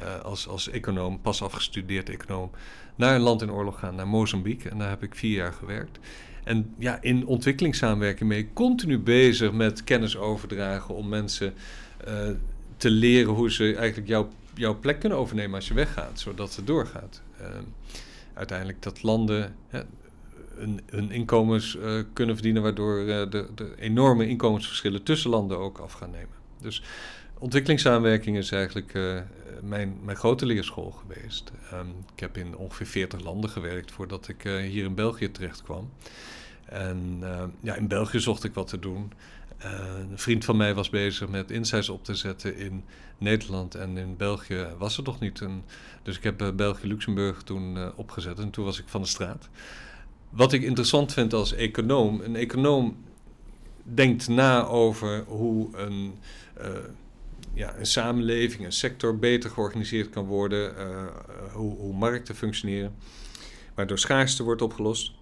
ehm, 0.00 0.20
als, 0.20 0.48
als 0.48 0.68
econoom, 0.68 1.20
pas 1.20 1.42
afgestudeerd 1.42 2.08
econoom, 2.08 2.50
naar 2.94 3.14
een 3.14 3.20
land 3.20 3.42
in 3.42 3.52
oorlog 3.52 3.78
gaan, 3.78 3.94
naar 3.94 4.08
Mozambique. 4.08 4.70
En 4.70 4.78
daar 4.78 4.88
heb 4.88 5.02
ik 5.02 5.14
vier 5.14 5.36
jaar 5.36 5.52
gewerkt. 5.52 5.98
En 6.44 6.74
ja, 6.78 6.98
in 7.02 7.26
ontwikkelingssamenwerking 7.26 8.28
mee 8.28 8.52
continu 8.52 8.98
bezig 8.98 9.52
met 9.52 9.84
kennis 9.84 10.16
overdragen 10.16 10.94
om 10.94 11.08
mensen 11.08 11.54
uh, 12.08 12.28
te 12.76 12.90
leren 12.90 13.32
hoe 13.32 13.50
ze 13.50 13.74
eigenlijk 13.76 14.08
jouw, 14.08 14.28
jouw 14.54 14.78
plek 14.78 15.00
kunnen 15.00 15.18
overnemen 15.18 15.54
als 15.54 15.68
je 15.68 15.74
weggaat, 15.74 16.20
zodat 16.20 16.56
het 16.56 16.66
doorgaat. 16.66 17.22
Uh, 17.40 17.46
uiteindelijk 18.34 18.82
dat 18.82 19.02
landen 19.02 19.54
hè, 19.68 19.80
hun, 20.86 21.10
inkomens 21.10 21.76
uh, 21.76 22.02
kunnen 22.12 22.34
verdienen, 22.34 22.62
waardoor 22.62 23.04
de, 23.04 23.48
de, 23.54 23.74
enorme 23.78 24.28
inkomensverschillen 24.28 25.02
tussen 25.02 25.30
landen 25.30 25.58
ook 25.58 25.78
af 25.78 25.92
gaan 25.92 26.10
nemen. 26.10 26.34
Dus 26.60 26.82
ontwikkelingssamenwerking 27.40 28.36
is 28.36 28.52
eigenlijk 28.52 28.92
mijn, 29.62 29.98
mijn 30.04 30.16
grote 30.16 30.46
leerschool 30.46 30.90
geweest. 30.90 31.52
Um, 31.72 31.94
ik 32.14 32.20
heb 32.20 32.36
in 32.36 32.56
ongeveer 32.56 32.86
40 32.86 33.20
landen 33.20 33.50
gewerkt 33.50 33.92
voordat 33.92 34.28
ik 34.28 34.42
hier 34.42 34.84
in 34.84 34.94
België 34.94 35.30
terecht 35.30 35.62
kwam. 35.62 35.90
En 36.70 37.18
uh, 37.22 37.42
ja, 37.60 37.74
in 37.74 37.88
België 37.88 38.20
zocht 38.20 38.44
ik 38.44 38.54
wat 38.54 38.68
te 38.68 38.78
doen. 38.78 39.12
Uh, 39.64 39.70
een 40.10 40.18
vriend 40.18 40.44
van 40.44 40.56
mij 40.56 40.74
was 40.74 40.90
bezig 40.90 41.28
met 41.28 41.50
insights 41.50 41.88
op 41.88 42.04
te 42.04 42.14
zetten 42.14 42.56
in 42.56 42.84
Nederland 43.18 43.74
en 43.74 43.96
in 43.96 44.16
België 44.16 44.66
was 44.78 44.96
er 44.96 45.02
nog 45.02 45.20
niet. 45.20 45.40
Een, 45.40 45.62
dus 46.02 46.16
ik 46.16 46.22
heb 46.22 46.52
België-Luxemburg 46.56 47.42
toen 47.42 47.96
opgezet 47.96 48.38
en 48.38 48.50
toen 48.50 48.64
was 48.64 48.78
ik 48.78 48.88
van 48.88 49.00
de 49.00 49.08
straat. 49.08 49.48
Wat 50.30 50.52
ik 50.52 50.62
interessant 50.62 51.12
vind 51.12 51.32
als 51.32 51.54
econoom, 51.54 52.20
een 52.20 52.36
econoom 52.36 52.96
denkt 53.82 54.28
na 54.28 54.66
over 54.66 55.24
hoe 55.26 55.76
een, 55.76 56.14
ja, 57.54 57.76
een 57.76 57.86
samenleving, 57.86 58.64
een 58.64 58.72
sector 58.72 59.18
beter 59.18 59.50
georganiseerd 59.50 60.10
kan 60.10 60.24
worden, 60.24 60.74
hoe, 61.52 61.76
hoe 61.76 61.94
markten 61.94 62.34
functioneren, 62.34 62.94
waardoor 63.74 63.98
schaarste 63.98 64.42
wordt 64.42 64.62
opgelost. 64.62 65.12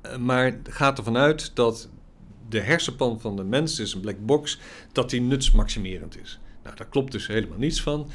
Eh, 0.00 0.16
maar 0.16 0.58
gaat 0.62 0.98
ervan 0.98 1.16
uit 1.16 1.50
dat 1.54 1.88
de 2.48 2.60
hersenpan 2.60 3.20
van 3.20 3.36
de 3.36 3.44
mens 3.44 3.78
is 3.78 3.94
een 3.94 4.00
black 4.00 4.26
box, 4.26 4.58
dat 4.92 5.10
die 5.10 5.20
nutsmaximerend 5.20 6.20
is. 6.20 6.38
Nou, 6.62 6.76
daar 6.76 6.88
klopt 6.88 7.12
dus 7.12 7.26
helemaal 7.26 7.58
niets 7.58 7.82
van. 7.82 8.10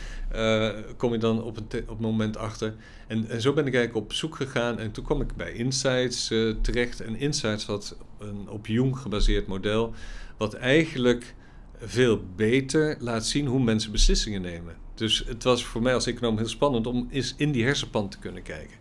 Kom 0.97 1.11
je 1.11 1.17
dan 1.17 1.43
op, 1.43 1.57
een 1.57 1.89
op 1.89 1.99
moment 1.99 2.37
achter. 2.37 2.75
En, 3.07 3.29
en, 3.29 3.41
zo 3.41 3.53
ben 3.53 3.67
ik 3.67 3.75
eigenlijk 3.75 4.05
op 4.05 4.13
zoek 4.13 4.35
gegaan. 4.35 4.79
En 4.79 4.91
toen 4.91 5.03
kwam 5.03 5.21
ik 5.21 5.35
bij 5.35 5.53
Insights 5.53 6.27
terecht. 6.61 7.01
En 7.01 7.15
Insights 7.15 7.65
had 7.65 7.97
een 8.19 8.49
op 8.49 8.67
Jung 8.67 8.97
gebaseerd 8.97 9.47
model. 9.47 9.93
Wat 10.37 10.53
eigenlijk 10.53 11.35
veel 11.79 12.21
beter 12.35 12.95
laat 12.99 13.25
zien 13.25 13.45
hoe 13.45 13.63
mensen 13.63 13.91
beslissingen 13.91 14.41
nemen. 14.41 14.75
Dus 14.95 15.23
het 15.27 15.43
was 15.43 15.65
voor 15.65 15.81
mij 15.81 15.93
als 15.93 16.05
econoom 16.05 16.37
heel 16.37 16.47
spannend 16.47 16.87
om 16.87 17.07
eens 17.11 17.33
in 17.37 17.51
die 17.51 17.63
hersenpan 17.63 18.09
te 18.09 18.19
kunnen 18.19 18.43
kijken. 18.43 18.77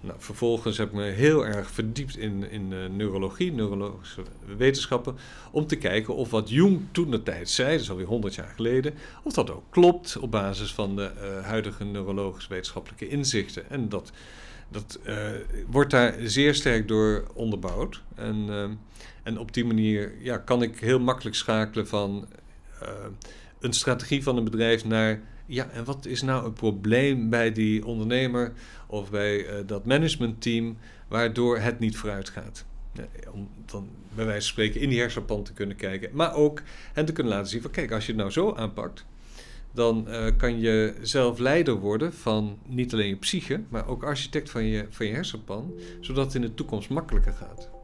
Nou, 0.00 0.18
vervolgens 0.18 0.78
heb 0.78 0.88
ik 0.88 0.94
me 0.94 1.04
heel 1.04 1.46
erg 1.46 1.70
verdiept 1.70 2.16
in, 2.16 2.50
in 2.50 2.72
uh, 2.72 2.86
neurologie, 2.86 3.52
neurologische 3.52 4.22
wetenschappen, 4.56 5.16
om 5.50 5.66
te 5.66 5.76
kijken 5.76 6.14
of 6.14 6.30
wat 6.30 6.50
Jung 6.50 6.80
toen 6.92 7.10
de 7.10 7.22
tijd 7.22 7.50
zei, 7.50 7.74
is 7.74 7.90
alweer 7.90 8.06
100 8.06 8.34
jaar 8.34 8.52
geleden, 8.56 8.94
of 9.22 9.32
dat 9.32 9.50
ook 9.50 9.64
klopt 9.70 10.16
op 10.16 10.30
basis 10.30 10.74
van 10.74 10.96
de 10.96 11.10
uh, 11.16 11.46
huidige 11.46 11.84
neurologisch 11.84 12.46
wetenschappelijke 12.46 13.08
inzichten. 13.08 13.70
En 13.70 13.88
dat, 13.88 14.12
dat 14.68 14.98
uh, 15.06 15.16
wordt 15.66 15.90
daar 15.90 16.14
zeer 16.24 16.54
sterk 16.54 16.88
door 16.88 17.26
onderbouwd. 17.34 18.02
En, 18.14 18.48
en 19.26 19.38
op 19.38 19.52
die 19.52 19.64
manier 19.64 20.12
ja, 20.18 20.38
kan 20.38 20.62
ik 20.62 20.78
heel 20.78 21.00
makkelijk 21.00 21.36
schakelen 21.36 21.88
van 21.88 22.28
een 23.60 23.72
strategie 23.72 24.22
van 24.22 24.36
een 24.36 24.44
bedrijf 24.44 24.84
naar 24.84 25.20
ja, 25.46 25.68
en 25.70 25.84
wat 25.84 26.06
is 26.06 26.22
nou 26.22 26.44
een 26.44 26.52
probleem 26.52 27.30
bij 27.30 27.52
die 27.52 27.86
ondernemer 27.86 28.52
of 28.86 29.10
bij 29.10 29.38
uh, 29.38 29.66
dat 29.66 29.84
managementteam 29.84 30.76
waardoor 31.08 31.58
het 31.58 31.78
niet 31.78 31.96
vooruit 31.96 32.28
gaat? 32.28 32.64
om 33.32 33.48
dan 33.64 33.88
bij 34.14 34.24
wijze 34.24 34.40
van 34.40 34.50
spreken 34.50 34.80
in 34.80 34.88
die 34.88 35.00
hersenpan 35.00 35.42
te 35.42 35.52
kunnen 35.52 35.76
kijken, 35.76 36.10
maar 36.12 36.34
ook 36.34 36.62
hen 36.92 37.04
te 37.04 37.12
kunnen 37.12 37.32
laten 37.32 37.50
zien 37.50 37.62
van 37.62 37.70
kijk, 37.70 37.92
als 37.92 38.06
je 38.06 38.12
het 38.12 38.20
nou 38.20 38.30
zo 38.30 38.54
aanpakt, 38.54 39.04
dan 39.72 40.06
uh, 40.08 40.26
kan 40.36 40.60
je 40.60 40.94
zelf 41.02 41.38
leider 41.38 41.74
worden 41.74 42.12
van 42.12 42.58
niet 42.66 42.92
alleen 42.92 43.08
je 43.08 43.16
psyche, 43.16 43.60
maar 43.68 43.86
ook 43.86 44.04
architect 44.04 44.50
van 44.50 44.64
je, 44.64 44.86
van 44.90 45.06
je 45.06 45.12
hersenpan, 45.12 45.74
zodat 46.00 46.24
het 46.24 46.34
in 46.34 46.40
de 46.40 46.54
toekomst 46.54 46.88
makkelijker 46.88 47.32
gaat. 47.32 47.75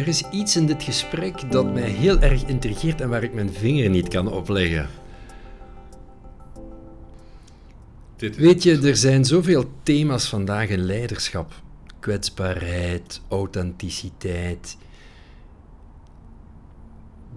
Er 0.00 0.08
is 0.08 0.22
iets 0.30 0.56
in 0.56 0.66
dit 0.66 0.82
gesprek 0.82 1.50
dat 1.50 1.72
mij 1.72 1.90
heel 1.90 2.20
erg 2.20 2.44
intrigeert 2.44 3.00
en 3.00 3.08
waar 3.08 3.22
ik 3.22 3.34
mijn 3.34 3.52
vinger 3.52 3.90
niet 3.90 4.08
kan 4.08 4.32
opleggen. 4.32 4.88
dit 8.16 8.36
Weet 8.36 8.62
je, 8.62 8.80
er 8.80 8.96
zijn 8.96 9.24
zoveel 9.24 9.70
thema's 9.82 10.28
vandaag 10.28 10.68
in 10.68 10.80
leiderschap. 10.80 11.62
Kwetsbaarheid, 11.98 13.20
authenticiteit. 13.28 14.76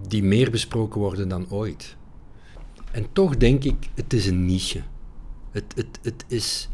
Die 0.08 0.22
meer 0.22 0.50
besproken 0.50 1.00
worden 1.00 1.28
dan 1.28 1.50
ooit. 1.50 1.96
En 2.90 3.06
toch 3.12 3.36
denk 3.36 3.64
ik, 3.64 3.88
het 3.94 4.12
is 4.12 4.26
een 4.26 4.46
niche. 4.46 4.82
Het, 5.50 5.64
het, 5.74 5.98
het 6.02 6.24
is 6.28 6.68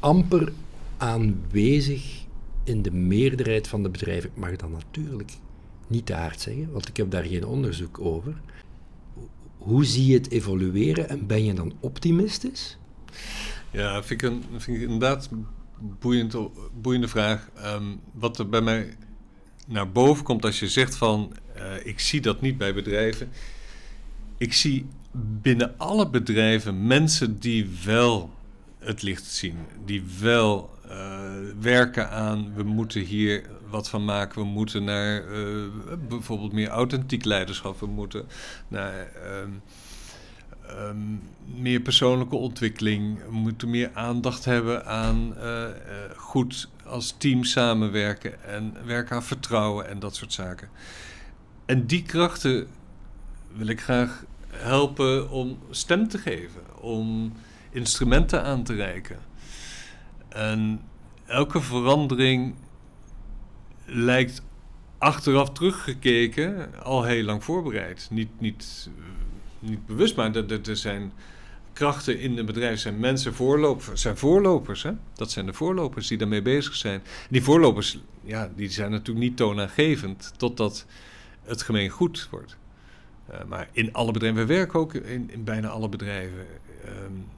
amper 0.00 0.52
aanwezig 0.96 2.23
in 2.64 2.82
de 2.82 2.92
meerderheid 2.92 3.68
van 3.68 3.82
de 3.82 3.88
bedrijven. 3.88 4.30
Ik 4.30 4.36
mag 4.36 4.56
dat 4.56 4.70
natuurlijk 4.70 5.32
niet 5.86 6.06
te 6.06 6.14
hard 6.14 6.40
zeggen, 6.40 6.72
want 6.72 6.88
ik 6.88 6.96
heb 6.96 7.10
daar 7.10 7.24
geen 7.24 7.46
onderzoek 7.46 8.00
over. 8.00 8.34
Hoe 9.58 9.84
zie 9.84 10.06
je 10.06 10.14
het 10.14 10.30
evolueren 10.30 11.08
en 11.08 11.26
ben 11.26 11.44
je 11.44 11.54
dan 11.54 11.72
optimistisch? 11.80 12.78
Ja, 13.70 14.02
vind 14.02 14.22
ik, 14.22 14.30
een, 14.30 14.42
vind 14.56 14.76
ik 14.76 14.82
inderdaad 14.82 15.28
boeiend, 15.78 16.36
boeiende 16.80 17.08
vraag. 17.08 17.48
Ehm, 17.54 17.84
wat 18.12 18.38
er 18.38 18.48
bij 18.48 18.60
mij 18.60 18.96
naar 19.66 19.92
boven 19.92 20.24
komt 20.24 20.44
als 20.44 20.58
je 20.58 20.68
zegt 20.68 20.96
van... 20.96 21.32
Uh, 21.56 21.86
ik 21.86 22.00
zie 22.00 22.20
dat 22.20 22.40
niet 22.40 22.58
bij 22.58 22.74
bedrijven. 22.74 23.28
Ik 24.36 24.52
zie 24.52 24.86
binnen 25.42 25.78
alle 25.78 26.10
bedrijven 26.10 26.86
mensen 26.86 27.38
die 27.38 27.68
wel 27.84 28.30
het 28.78 29.02
licht 29.02 29.24
zien. 29.24 29.56
Die 29.84 30.02
wel 30.20 30.73
werken 31.60 32.10
aan, 32.10 32.54
we 32.54 32.62
moeten 32.62 33.00
hier 33.00 33.46
wat 33.68 33.88
van 33.88 34.04
maken. 34.04 34.42
We 34.42 34.48
moeten 34.48 34.84
naar 34.84 35.24
uh, 35.28 35.64
bijvoorbeeld 36.08 36.52
meer 36.52 36.68
authentiek 36.68 37.24
leiderschap. 37.24 37.80
We 37.80 37.86
moeten 37.86 38.26
naar 38.68 39.08
um, 39.42 39.62
um, 40.70 41.22
meer 41.44 41.80
persoonlijke 41.80 42.36
ontwikkeling. 42.36 43.18
We 43.24 43.32
moeten 43.32 43.70
meer 43.70 43.90
aandacht 43.94 44.44
hebben 44.44 44.86
aan 44.86 45.34
uh, 45.38 45.64
goed 46.16 46.68
als 46.84 47.14
team 47.18 47.44
samenwerken. 47.44 48.44
En 48.44 48.74
werken 48.84 49.16
aan 49.16 49.24
vertrouwen 49.24 49.88
en 49.88 49.98
dat 49.98 50.14
soort 50.14 50.32
zaken. 50.32 50.68
En 51.66 51.86
die 51.86 52.02
krachten 52.02 52.66
wil 53.52 53.66
ik 53.66 53.80
graag 53.80 54.24
helpen 54.50 55.30
om 55.30 55.58
stem 55.70 56.08
te 56.08 56.18
geven. 56.18 56.80
Om 56.80 57.32
instrumenten 57.70 58.42
aan 58.42 58.62
te 58.62 58.74
reiken. 58.74 59.18
En 60.34 60.80
elke 61.26 61.60
verandering 61.60 62.54
lijkt 63.84 64.42
achteraf 64.98 65.50
teruggekeken 65.50 66.82
al 66.82 67.04
heel 67.04 67.24
lang 67.24 67.44
voorbereid. 67.44 68.08
Niet, 68.10 68.40
niet, 68.40 68.90
niet 69.58 69.86
bewust, 69.86 70.16
maar 70.16 70.34
er, 70.34 70.68
er 70.68 70.76
zijn 70.76 71.12
krachten 71.72 72.20
in 72.20 72.38
een 72.38 72.46
bedrijf, 72.46 72.80
zijn 72.80 72.98
mensen 72.98 73.34
voorlopers, 73.34 74.00
zijn 74.00 74.16
voorlopers. 74.16 74.82
Hè? 74.82 74.92
Dat 75.12 75.30
zijn 75.30 75.46
de 75.46 75.52
voorlopers 75.52 76.08
die 76.08 76.18
daarmee 76.18 76.42
bezig 76.42 76.74
zijn. 76.74 77.02
die 77.30 77.42
voorlopers, 77.42 77.98
ja, 78.24 78.50
die 78.56 78.70
zijn 78.70 78.90
natuurlijk 78.90 79.26
niet 79.26 79.36
toonaangevend 79.36 80.32
totdat 80.36 80.86
het 81.42 81.62
gemeen 81.62 81.88
goed 81.88 82.28
wordt. 82.30 82.56
Uh, 83.30 83.36
maar 83.48 83.68
in 83.72 83.92
alle 83.92 84.12
bedrijven, 84.12 84.46
we 84.46 84.54
werken 84.54 84.80
ook 84.80 84.94
in, 84.94 85.30
bijna 85.44 85.68
alle 85.68 85.88
bedrijven. 85.88 86.46
Uh, 86.84 86.90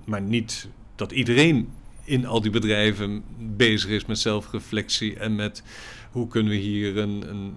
maar 0.04 0.22
niet 0.22 0.68
dat 0.94 1.12
iedereen 1.12 1.72
in 2.06 2.26
al 2.26 2.40
die 2.40 2.50
bedrijven 2.50 3.24
bezig 3.38 3.90
is 3.90 4.06
met 4.06 4.18
zelfreflectie 4.18 5.18
en 5.18 5.34
met 5.34 5.62
hoe 6.10 6.28
kunnen 6.28 6.52
we 6.52 6.58
hier 6.58 6.96
een, 6.96 7.28
een 7.28 7.54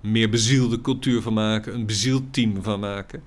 meer 0.00 0.30
bezielde 0.30 0.80
cultuur 0.80 1.22
van 1.22 1.32
maken, 1.32 1.74
een 1.74 1.86
bezield 1.86 2.32
team 2.32 2.62
van 2.62 2.80
maken. 2.80 3.22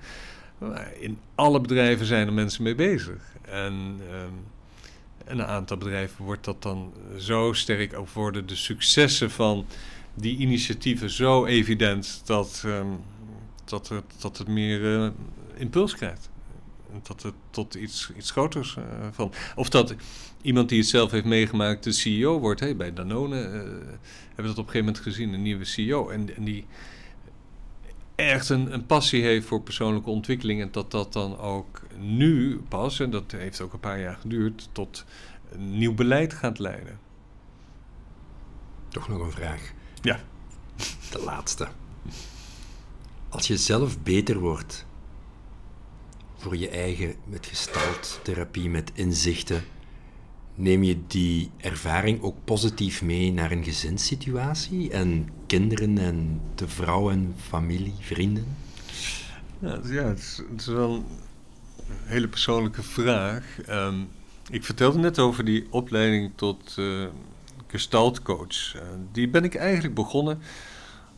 Maar 0.58 0.92
in 1.00 1.18
alle 1.34 1.60
bedrijven 1.60 2.06
zijn 2.06 2.26
er 2.26 2.32
mensen 2.32 2.62
mee 2.62 2.74
bezig. 2.74 3.22
En 3.42 3.72
um, 3.72 4.44
een 5.24 5.44
aantal 5.44 5.76
bedrijven 5.76 6.24
wordt 6.24 6.44
dat 6.44 6.62
dan 6.62 6.92
zo 7.18 7.52
sterk, 7.52 7.98
ook 7.98 8.08
worden 8.08 8.46
de 8.46 8.56
successen 8.56 9.30
van 9.30 9.66
die 10.14 10.36
initiatieven 10.36 11.10
zo 11.10 11.44
evident 11.44 12.22
dat, 12.24 12.62
um, 12.66 13.00
dat, 13.64 13.88
het, 13.88 14.04
dat 14.20 14.38
het 14.38 14.48
meer 14.48 14.80
uh, 14.80 15.10
impuls 15.56 15.94
krijgt. 15.94 16.30
Dat 17.02 17.22
het 17.22 17.34
tot 17.50 17.74
iets, 17.74 18.12
iets 18.16 18.30
groters 18.30 18.76
uh, 18.78 18.84
van. 19.10 19.32
Of 19.56 19.68
dat 19.68 19.94
iemand 20.42 20.68
die 20.68 20.78
het 20.78 20.88
zelf 20.88 21.10
heeft 21.10 21.24
meegemaakt 21.24 21.84
de 21.84 21.92
CEO 21.92 22.38
wordt. 22.38 22.60
Hey, 22.60 22.76
bij 22.76 22.92
Danone 22.92 23.36
uh, 23.36 23.52
hebben 23.52 23.92
we 24.36 24.42
dat 24.42 24.58
op 24.58 24.58
een 24.58 24.64
gegeven 24.64 24.84
moment 24.84 24.98
gezien, 24.98 25.32
een 25.32 25.42
nieuwe 25.42 25.64
CEO. 25.64 26.08
En, 26.08 26.36
en 26.36 26.44
die 26.44 26.66
echt 28.14 28.48
een, 28.48 28.72
een, 28.72 28.86
passie 28.86 29.22
heeft 29.22 29.46
voor 29.46 29.62
persoonlijke 29.62 30.10
ontwikkeling. 30.10 30.60
En 30.60 30.68
dat 30.72 30.90
dat 30.90 31.12
dan 31.12 31.38
ook 31.38 31.82
nu 31.98 32.60
pas, 32.68 33.00
en 33.00 33.10
dat 33.10 33.32
heeft 33.32 33.60
ook 33.60 33.72
een 33.72 33.80
paar 33.80 34.00
jaar 34.00 34.16
geduurd, 34.20 34.68
tot 34.72 35.04
een 35.50 35.78
nieuw 35.78 35.94
beleid 35.94 36.32
gaat 36.32 36.58
leiden. 36.58 36.98
Toch 38.88 39.08
nog 39.08 39.20
een 39.20 39.32
vraag. 39.32 39.72
Ja. 40.02 40.20
De 41.10 41.22
laatste. 41.24 41.68
Als 43.28 43.46
je 43.46 43.56
zelf 43.56 44.00
beter 44.02 44.38
wordt 44.38 44.86
voor 46.44 46.56
je 46.56 46.68
eigen, 46.68 47.14
met 47.24 47.46
gestalttherapie, 47.46 48.70
met 48.70 48.90
inzichten, 48.94 49.64
neem 50.54 50.82
je 50.82 50.98
die 51.06 51.50
ervaring 51.56 52.22
ook 52.22 52.36
positief 52.44 53.02
mee 53.02 53.32
naar 53.32 53.50
een 53.50 53.64
gezinssituatie 53.64 54.90
en 54.90 55.28
kinderen 55.46 55.98
en 55.98 56.40
de 56.54 56.68
vrouw 56.68 57.10
en 57.10 57.34
familie, 57.36 57.94
vrienden? 58.00 58.56
Ja, 59.58 60.04
het, 60.06 60.42
is, 60.56 60.66
wel 60.66 60.94
een 60.94 61.04
hele 62.04 62.28
persoonlijke 62.28 62.82
vraag. 62.82 63.44
Um, 63.68 64.08
ik 64.50 64.64
vertelde 64.64 64.98
net 64.98 65.18
over 65.18 65.44
die 65.44 65.66
opleiding 65.70 66.32
tot 66.34 66.76
uh, 66.78 67.06
gestaltcoach. 67.66 68.74
Uh, 68.76 68.82
die 69.12 69.28
ben 69.28 69.44
ik 69.44 69.54
eigenlijk 69.54 69.94
begonnen 69.94 70.38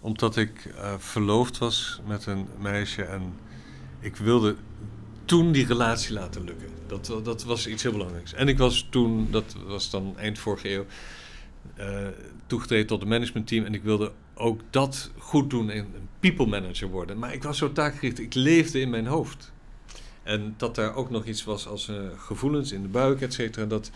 omdat 0.01 0.37
ik 0.37 0.65
uh, 0.75 0.95
verloofd 0.99 1.59
was 1.59 2.01
met 2.07 2.27
een 2.27 2.47
meisje 2.61 3.03
en 3.03 3.35
ik 4.01 4.17
wilde 4.17 4.57
toen 5.27 5.53
die 5.53 5.67
relatie 5.67 6.13
laten 6.13 6.45
lukken. 6.45 6.69
Dat, 6.87 7.13
dat 7.23 7.45
was 7.45 7.67
iets 7.67 7.83
heel 7.83 7.93
belangrijks. 7.93 8.33
En 8.33 8.49
ik 8.49 8.59
was 8.59 8.87
toen, 8.91 9.29
dat 9.31 9.57
was 9.67 9.91
dan 9.91 10.15
eind 10.19 10.39
vorige 10.39 10.71
eeuw, 10.71 10.87
uh, 11.79 12.09
toegetreden 12.47 12.87
tot 12.87 13.01
het 13.01 13.09
managementteam. 13.09 13.65
En 13.65 13.75
ik 13.75 13.83
wilde 13.83 14.13
ook 14.35 14.61
dat 14.71 15.11
goed 15.19 15.51
doen 15.51 15.71
en 15.71 15.79
een 15.79 16.09
people 16.21 16.47
manager 16.47 16.89
worden. 16.89 17.19
Maar 17.19 17.33
ik 17.33 17.43
was 17.43 17.59
zo 17.59 17.73
taakgericht, 17.73 18.19
ik 18.19 18.35
leefde 18.35 18.81
in 18.81 18.91
mijn 18.91 19.07
hoofd. 19.07 19.53
En 20.23 20.55
dat 20.57 20.75
daar 20.75 20.95
ook 20.95 21.11
nog 21.11 21.25
iets 21.25 21.45
was 21.45 21.67
als 21.67 21.89
uh, 21.89 21.97
gevoelens 22.17 22.73
in 22.73 22.83
de 22.83 22.89
buik, 22.89 23.21
et 23.21 23.35
cetera. 23.35 23.67
Dat, 23.67 23.91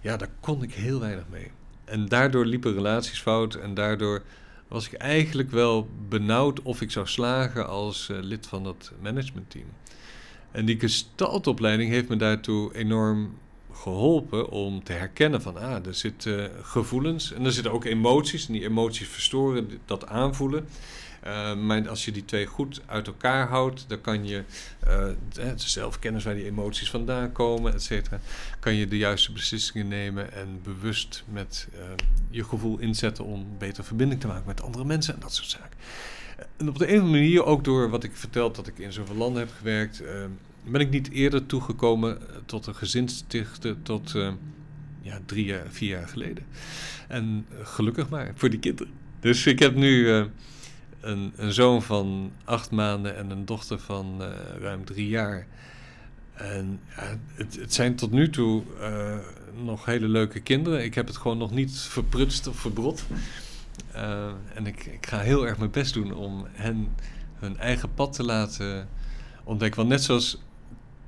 ja, 0.00 0.16
daar 0.16 0.30
kon 0.40 0.62
ik 0.62 0.74
heel 0.74 1.00
weinig 1.00 1.24
mee. 1.30 1.50
En 1.84 2.06
daardoor 2.06 2.44
liepen 2.44 2.74
relaties 2.74 3.20
fout 3.20 3.54
en 3.54 3.74
daardoor 3.74 4.22
was 4.68 4.86
ik 4.86 4.92
eigenlijk 4.92 5.50
wel 5.50 5.88
benauwd 6.08 6.62
of 6.62 6.80
ik 6.80 6.90
zou 6.90 7.06
slagen 7.06 7.68
als 7.68 8.08
uh, 8.10 8.18
lid 8.20 8.46
van 8.46 8.64
dat 8.64 8.92
managementteam. 9.02 9.66
En 10.52 10.64
die 10.64 10.78
gestaltopleiding 10.78 11.90
heeft 11.90 12.08
me 12.08 12.16
daartoe 12.16 12.74
enorm 12.74 13.38
geholpen 13.72 14.48
om 14.50 14.84
te 14.84 14.92
herkennen 14.92 15.42
van 15.42 15.56
ah, 15.56 15.86
er 15.86 15.94
zitten 15.94 16.50
gevoelens 16.62 17.32
en 17.32 17.44
er 17.44 17.52
zitten 17.52 17.72
ook 17.72 17.84
emoties. 17.84 18.46
En 18.46 18.52
die 18.52 18.64
emoties 18.64 19.08
verstoren 19.08 19.80
dat 19.84 20.06
aanvoelen. 20.06 20.68
Uh, 21.26 21.54
maar 21.54 21.88
als 21.88 22.04
je 22.04 22.12
die 22.12 22.24
twee 22.24 22.46
goed 22.46 22.80
uit 22.86 23.06
elkaar 23.06 23.48
houdt, 23.48 23.84
dan 23.88 24.00
kan 24.00 24.26
je 24.26 24.42
uh, 24.86 25.06
zelf 25.56 25.98
kennis 25.98 26.24
waar 26.24 26.34
die 26.34 26.44
emoties 26.44 26.90
vandaan 26.90 27.32
komen, 27.32 27.74
et 27.74 27.82
cetera. 27.82 28.20
Kan 28.60 28.74
je 28.74 28.88
de 28.88 28.96
juiste 28.96 29.32
beslissingen 29.32 29.88
nemen 29.88 30.32
en 30.32 30.60
bewust 30.62 31.24
met 31.28 31.68
je 32.30 32.44
gevoel 32.44 32.78
inzetten 32.78 33.24
om 33.24 33.46
beter 33.58 33.84
verbinding 33.84 34.20
te 34.20 34.26
maken 34.26 34.46
met 34.46 34.62
andere 34.62 34.84
mensen 34.84 35.14
en 35.14 35.20
dat 35.20 35.34
soort 35.34 35.48
zaken. 35.48 35.78
En 36.56 36.68
op 36.68 36.78
de 36.78 36.86
andere 36.86 37.10
manier, 37.10 37.44
ook 37.44 37.64
door 37.64 37.90
wat 37.90 38.04
ik 38.04 38.16
verteld 38.16 38.56
dat 38.56 38.66
ik 38.66 38.78
in 38.78 38.92
zoveel 38.92 39.14
landen 39.14 39.42
heb 39.42 39.52
gewerkt, 39.58 40.02
uh, 40.02 40.08
ben 40.64 40.80
ik 40.80 40.90
niet 40.90 41.10
eerder 41.10 41.46
toegekomen 41.46 42.18
tot 42.46 42.66
een 42.66 42.74
gezin 42.74 43.08
stichten 43.08 43.82
tot 43.82 44.14
uh, 44.14 44.32
ja, 45.00 45.20
drie 45.26 45.44
jaar, 45.44 45.66
vier 45.68 45.88
jaar 45.88 46.08
geleden. 46.08 46.44
En 47.08 47.46
uh, 47.52 47.66
gelukkig 47.66 48.08
maar 48.08 48.32
voor 48.34 48.50
die 48.50 48.58
kinderen. 48.58 48.92
Dus 49.20 49.46
ik 49.46 49.58
heb 49.58 49.74
nu 49.74 50.08
een, 51.00 51.32
een, 51.36 51.52
zoon 51.52 51.82
van 51.82 52.32
acht 52.44 52.70
maanden 52.70 53.16
en 53.16 53.30
een 53.30 53.44
dochter 53.44 53.78
van 53.78 54.22
ruim 54.60 54.84
drie 54.84 55.08
jaar. 55.08 55.46
En 56.32 56.80
het, 57.26 57.56
het, 57.60 57.74
zijn 57.74 57.96
tot 57.96 58.10
nu 58.10 58.30
toe 58.30 58.62
nog 59.64 59.84
hele 59.84 60.08
leuke 60.08 60.40
kinderen. 60.40 60.84
Ik 60.84 60.94
heb 60.94 61.06
het 61.06 61.16
gewoon 61.16 61.38
nog 61.38 61.50
niet 61.50 61.78
verprutst 61.78 62.46
of 62.46 62.56
verbrot. 62.56 63.04
Uh, 63.96 64.26
en 64.54 64.66
ik, 64.66 64.84
ik, 64.84 65.06
ga 65.06 65.18
heel 65.18 65.46
erg 65.46 65.58
mijn 65.58 65.70
best 65.70 65.94
doen 65.94 66.14
om 66.14 66.46
hen 66.52 66.94
hun 67.34 67.58
eigen 67.58 67.94
pad 67.94 68.12
te 68.12 68.22
laten 68.22 68.88
ontdekken. 69.44 69.78
Want 69.78 69.88
net 69.88 70.02
zoals 70.02 70.38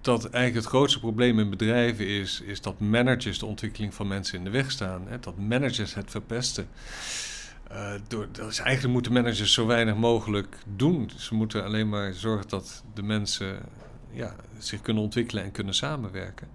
dat 0.01 0.25
eigenlijk 0.25 0.55
het 0.55 0.75
grootste 0.75 1.01
probleem 1.01 1.39
in 1.39 1.51
bedrijven 1.51 2.07
is, 2.07 2.41
is 2.41 2.61
dat 2.61 2.81
managers 2.81 3.39
de 3.39 3.47
ontwikkeling 3.47 3.95
van 3.95 4.09
mensen 4.09 4.39
in 4.39 4.45
de 4.45 4.51
weg 4.51 4.71
staan. 4.71 5.03
Hè? 5.09 5.21
Dat 5.21 5.39
managers 5.39 5.95
het 5.95 6.11
verpesten. 6.11 6.69
Uh, 7.73 7.91
door, 8.09 8.29
dus 8.33 8.59
eigenlijk 8.59 8.93
moeten 8.93 9.13
managers 9.13 9.53
zo 9.53 9.67
weinig 9.67 9.95
mogelijk 9.95 10.57
doen. 10.77 11.11
Ze 11.17 11.35
moeten 11.35 11.65
alleen 11.65 11.89
maar 11.89 12.15
zorgen 12.15 12.49
dat 12.49 12.83
de 12.95 13.03
mensen 13.03 13.59
ja, 14.11 14.35
zich 14.59 14.81
kunnen 14.81 15.03
ontwikkelen 15.03 15.45
en 15.45 15.51
kunnen 15.51 15.75
samenwerken. 15.75 16.49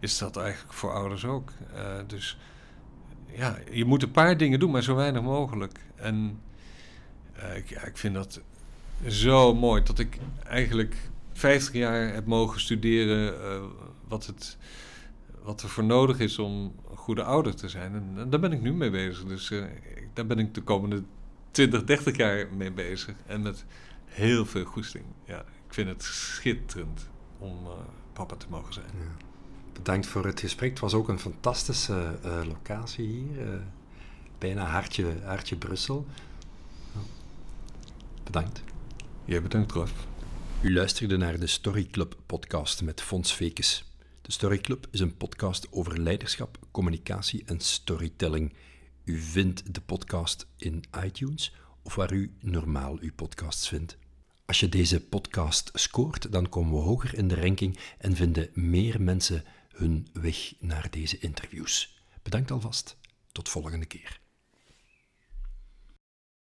is 0.00 0.18
dat 0.18 0.36
eigenlijk 0.36 0.72
voor 0.72 0.92
ouders 0.92 1.24
ook. 1.24 1.52
Uh, 1.74 1.80
dus 2.06 2.36
ja, 3.34 3.58
je 3.70 3.84
moet 3.84 4.02
een 4.02 4.10
paar 4.10 4.36
dingen 4.36 4.58
doen, 4.58 4.70
maar 4.70 4.82
zo 4.82 4.94
weinig 4.94 5.22
mogelijk. 5.22 5.78
En 5.94 6.40
uh, 7.36 7.56
ik, 7.56 7.70
ik 7.70 7.96
vind 7.96 8.14
dat 8.14 8.40
zo 9.08 9.54
mooi 9.54 9.82
dat 9.82 9.98
ik 9.98 10.18
eigenlijk 10.44 10.96
50 11.32 11.74
jaar 11.74 12.12
heb 12.12 12.26
mogen 12.26 12.60
studeren 12.60 13.34
uh, 13.34 13.64
wat, 14.08 14.26
het, 14.26 14.58
wat 15.42 15.62
er 15.62 15.68
voor 15.68 15.84
nodig 15.84 16.18
is 16.18 16.38
om 16.38 16.74
een 16.90 16.96
goede 16.96 17.22
ouder 17.22 17.54
te 17.54 17.68
zijn. 17.68 17.94
En, 17.94 18.30
daar 18.30 18.40
ben 18.40 18.52
ik 18.52 18.60
nu 18.60 18.72
mee 18.72 18.90
bezig. 18.90 19.24
Dus 19.24 19.50
uh, 19.50 19.64
daar 20.12 20.26
ben 20.26 20.38
ik 20.38 20.54
de 20.54 20.62
komende 20.62 21.02
20, 21.50 21.84
30 21.84 22.16
jaar 22.16 22.48
mee 22.56 22.72
bezig. 22.72 23.14
En 23.26 23.42
met 23.42 23.64
heel 24.04 24.46
veel 24.46 24.64
goesting. 24.64 25.04
Ja, 25.24 25.40
ik 25.40 25.74
vind 25.74 25.88
het 25.88 26.02
schitterend 26.02 27.08
om 27.38 27.58
papa 28.12 28.36
te 28.36 28.46
mogen 28.50 28.72
zijn. 28.72 28.90
Ja. 28.98 29.30
Bedankt 29.72 30.06
voor 30.06 30.26
het 30.26 30.40
gesprek. 30.40 30.70
Het 30.70 30.80
was 30.80 30.94
ook 30.94 31.08
een 31.08 31.18
fantastische 31.18 32.18
locatie 32.46 33.06
hier. 33.06 33.60
bijna 34.38 34.64
hartje, 34.64 35.06
hartje 35.24 35.56
Brussel. 35.56 36.06
Bedankt. 38.24 38.62
Jij 39.24 39.42
bedankt, 39.42 39.72
Rolf. 39.72 40.06
U 40.60 40.72
luisterde 40.72 41.16
naar 41.16 41.38
de 41.38 41.46
Story 41.46 41.86
Club 41.86 42.16
podcast 42.26 42.82
met 42.82 43.00
Fons 43.00 43.34
Vekes. 43.34 43.84
De 44.22 44.32
Story 44.32 44.58
Club 44.58 44.86
is 44.90 45.00
een 45.00 45.16
podcast 45.16 45.66
over 45.70 46.00
leiderschap, 46.00 46.58
communicatie 46.70 47.42
en 47.46 47.60
storytelling. 47.60 48.54
U 49.04 49.20
vindt 49.20 49.74
de 49.74 49.80
podcast 49.80 50.46
in 50.56 50.84
iTunes 51.04 51.54
of 51.82 51.94
waar 51.94 52.12
u 52.12 52.32
normaal 52.40 52.98
uw 53.00 53.12
podcasts 53.14 53.68
vindt. 53.68 53.96
Als 54.46 54.60
je 54.60 54.68
deze 54.68 55.00
podcast 55.00 55.70
scoort, 55.74 56.32
dan 56.32 56.48
komen 56.48 56.72
we 56.72 56.80
hoger 56.80 57.14
in 57.14 57.28
de 57.28 57.40
ranking 57.40 57.78
en 57.98 58.16
vinden 58.16 58.50
meer 58.54 59.00
mensen 59.00 59.44
hun 59.82 60.08
weg 60.12 60.52
naar 60.58 60.90
deze 60.90 61.18
interviews. 61.18 62.02
Bedankt 62.22 62.50
alvast. 62.50 62.96
Tot 63.32 63.48
volgende 63.48 63.86
keer. 63.86 64.20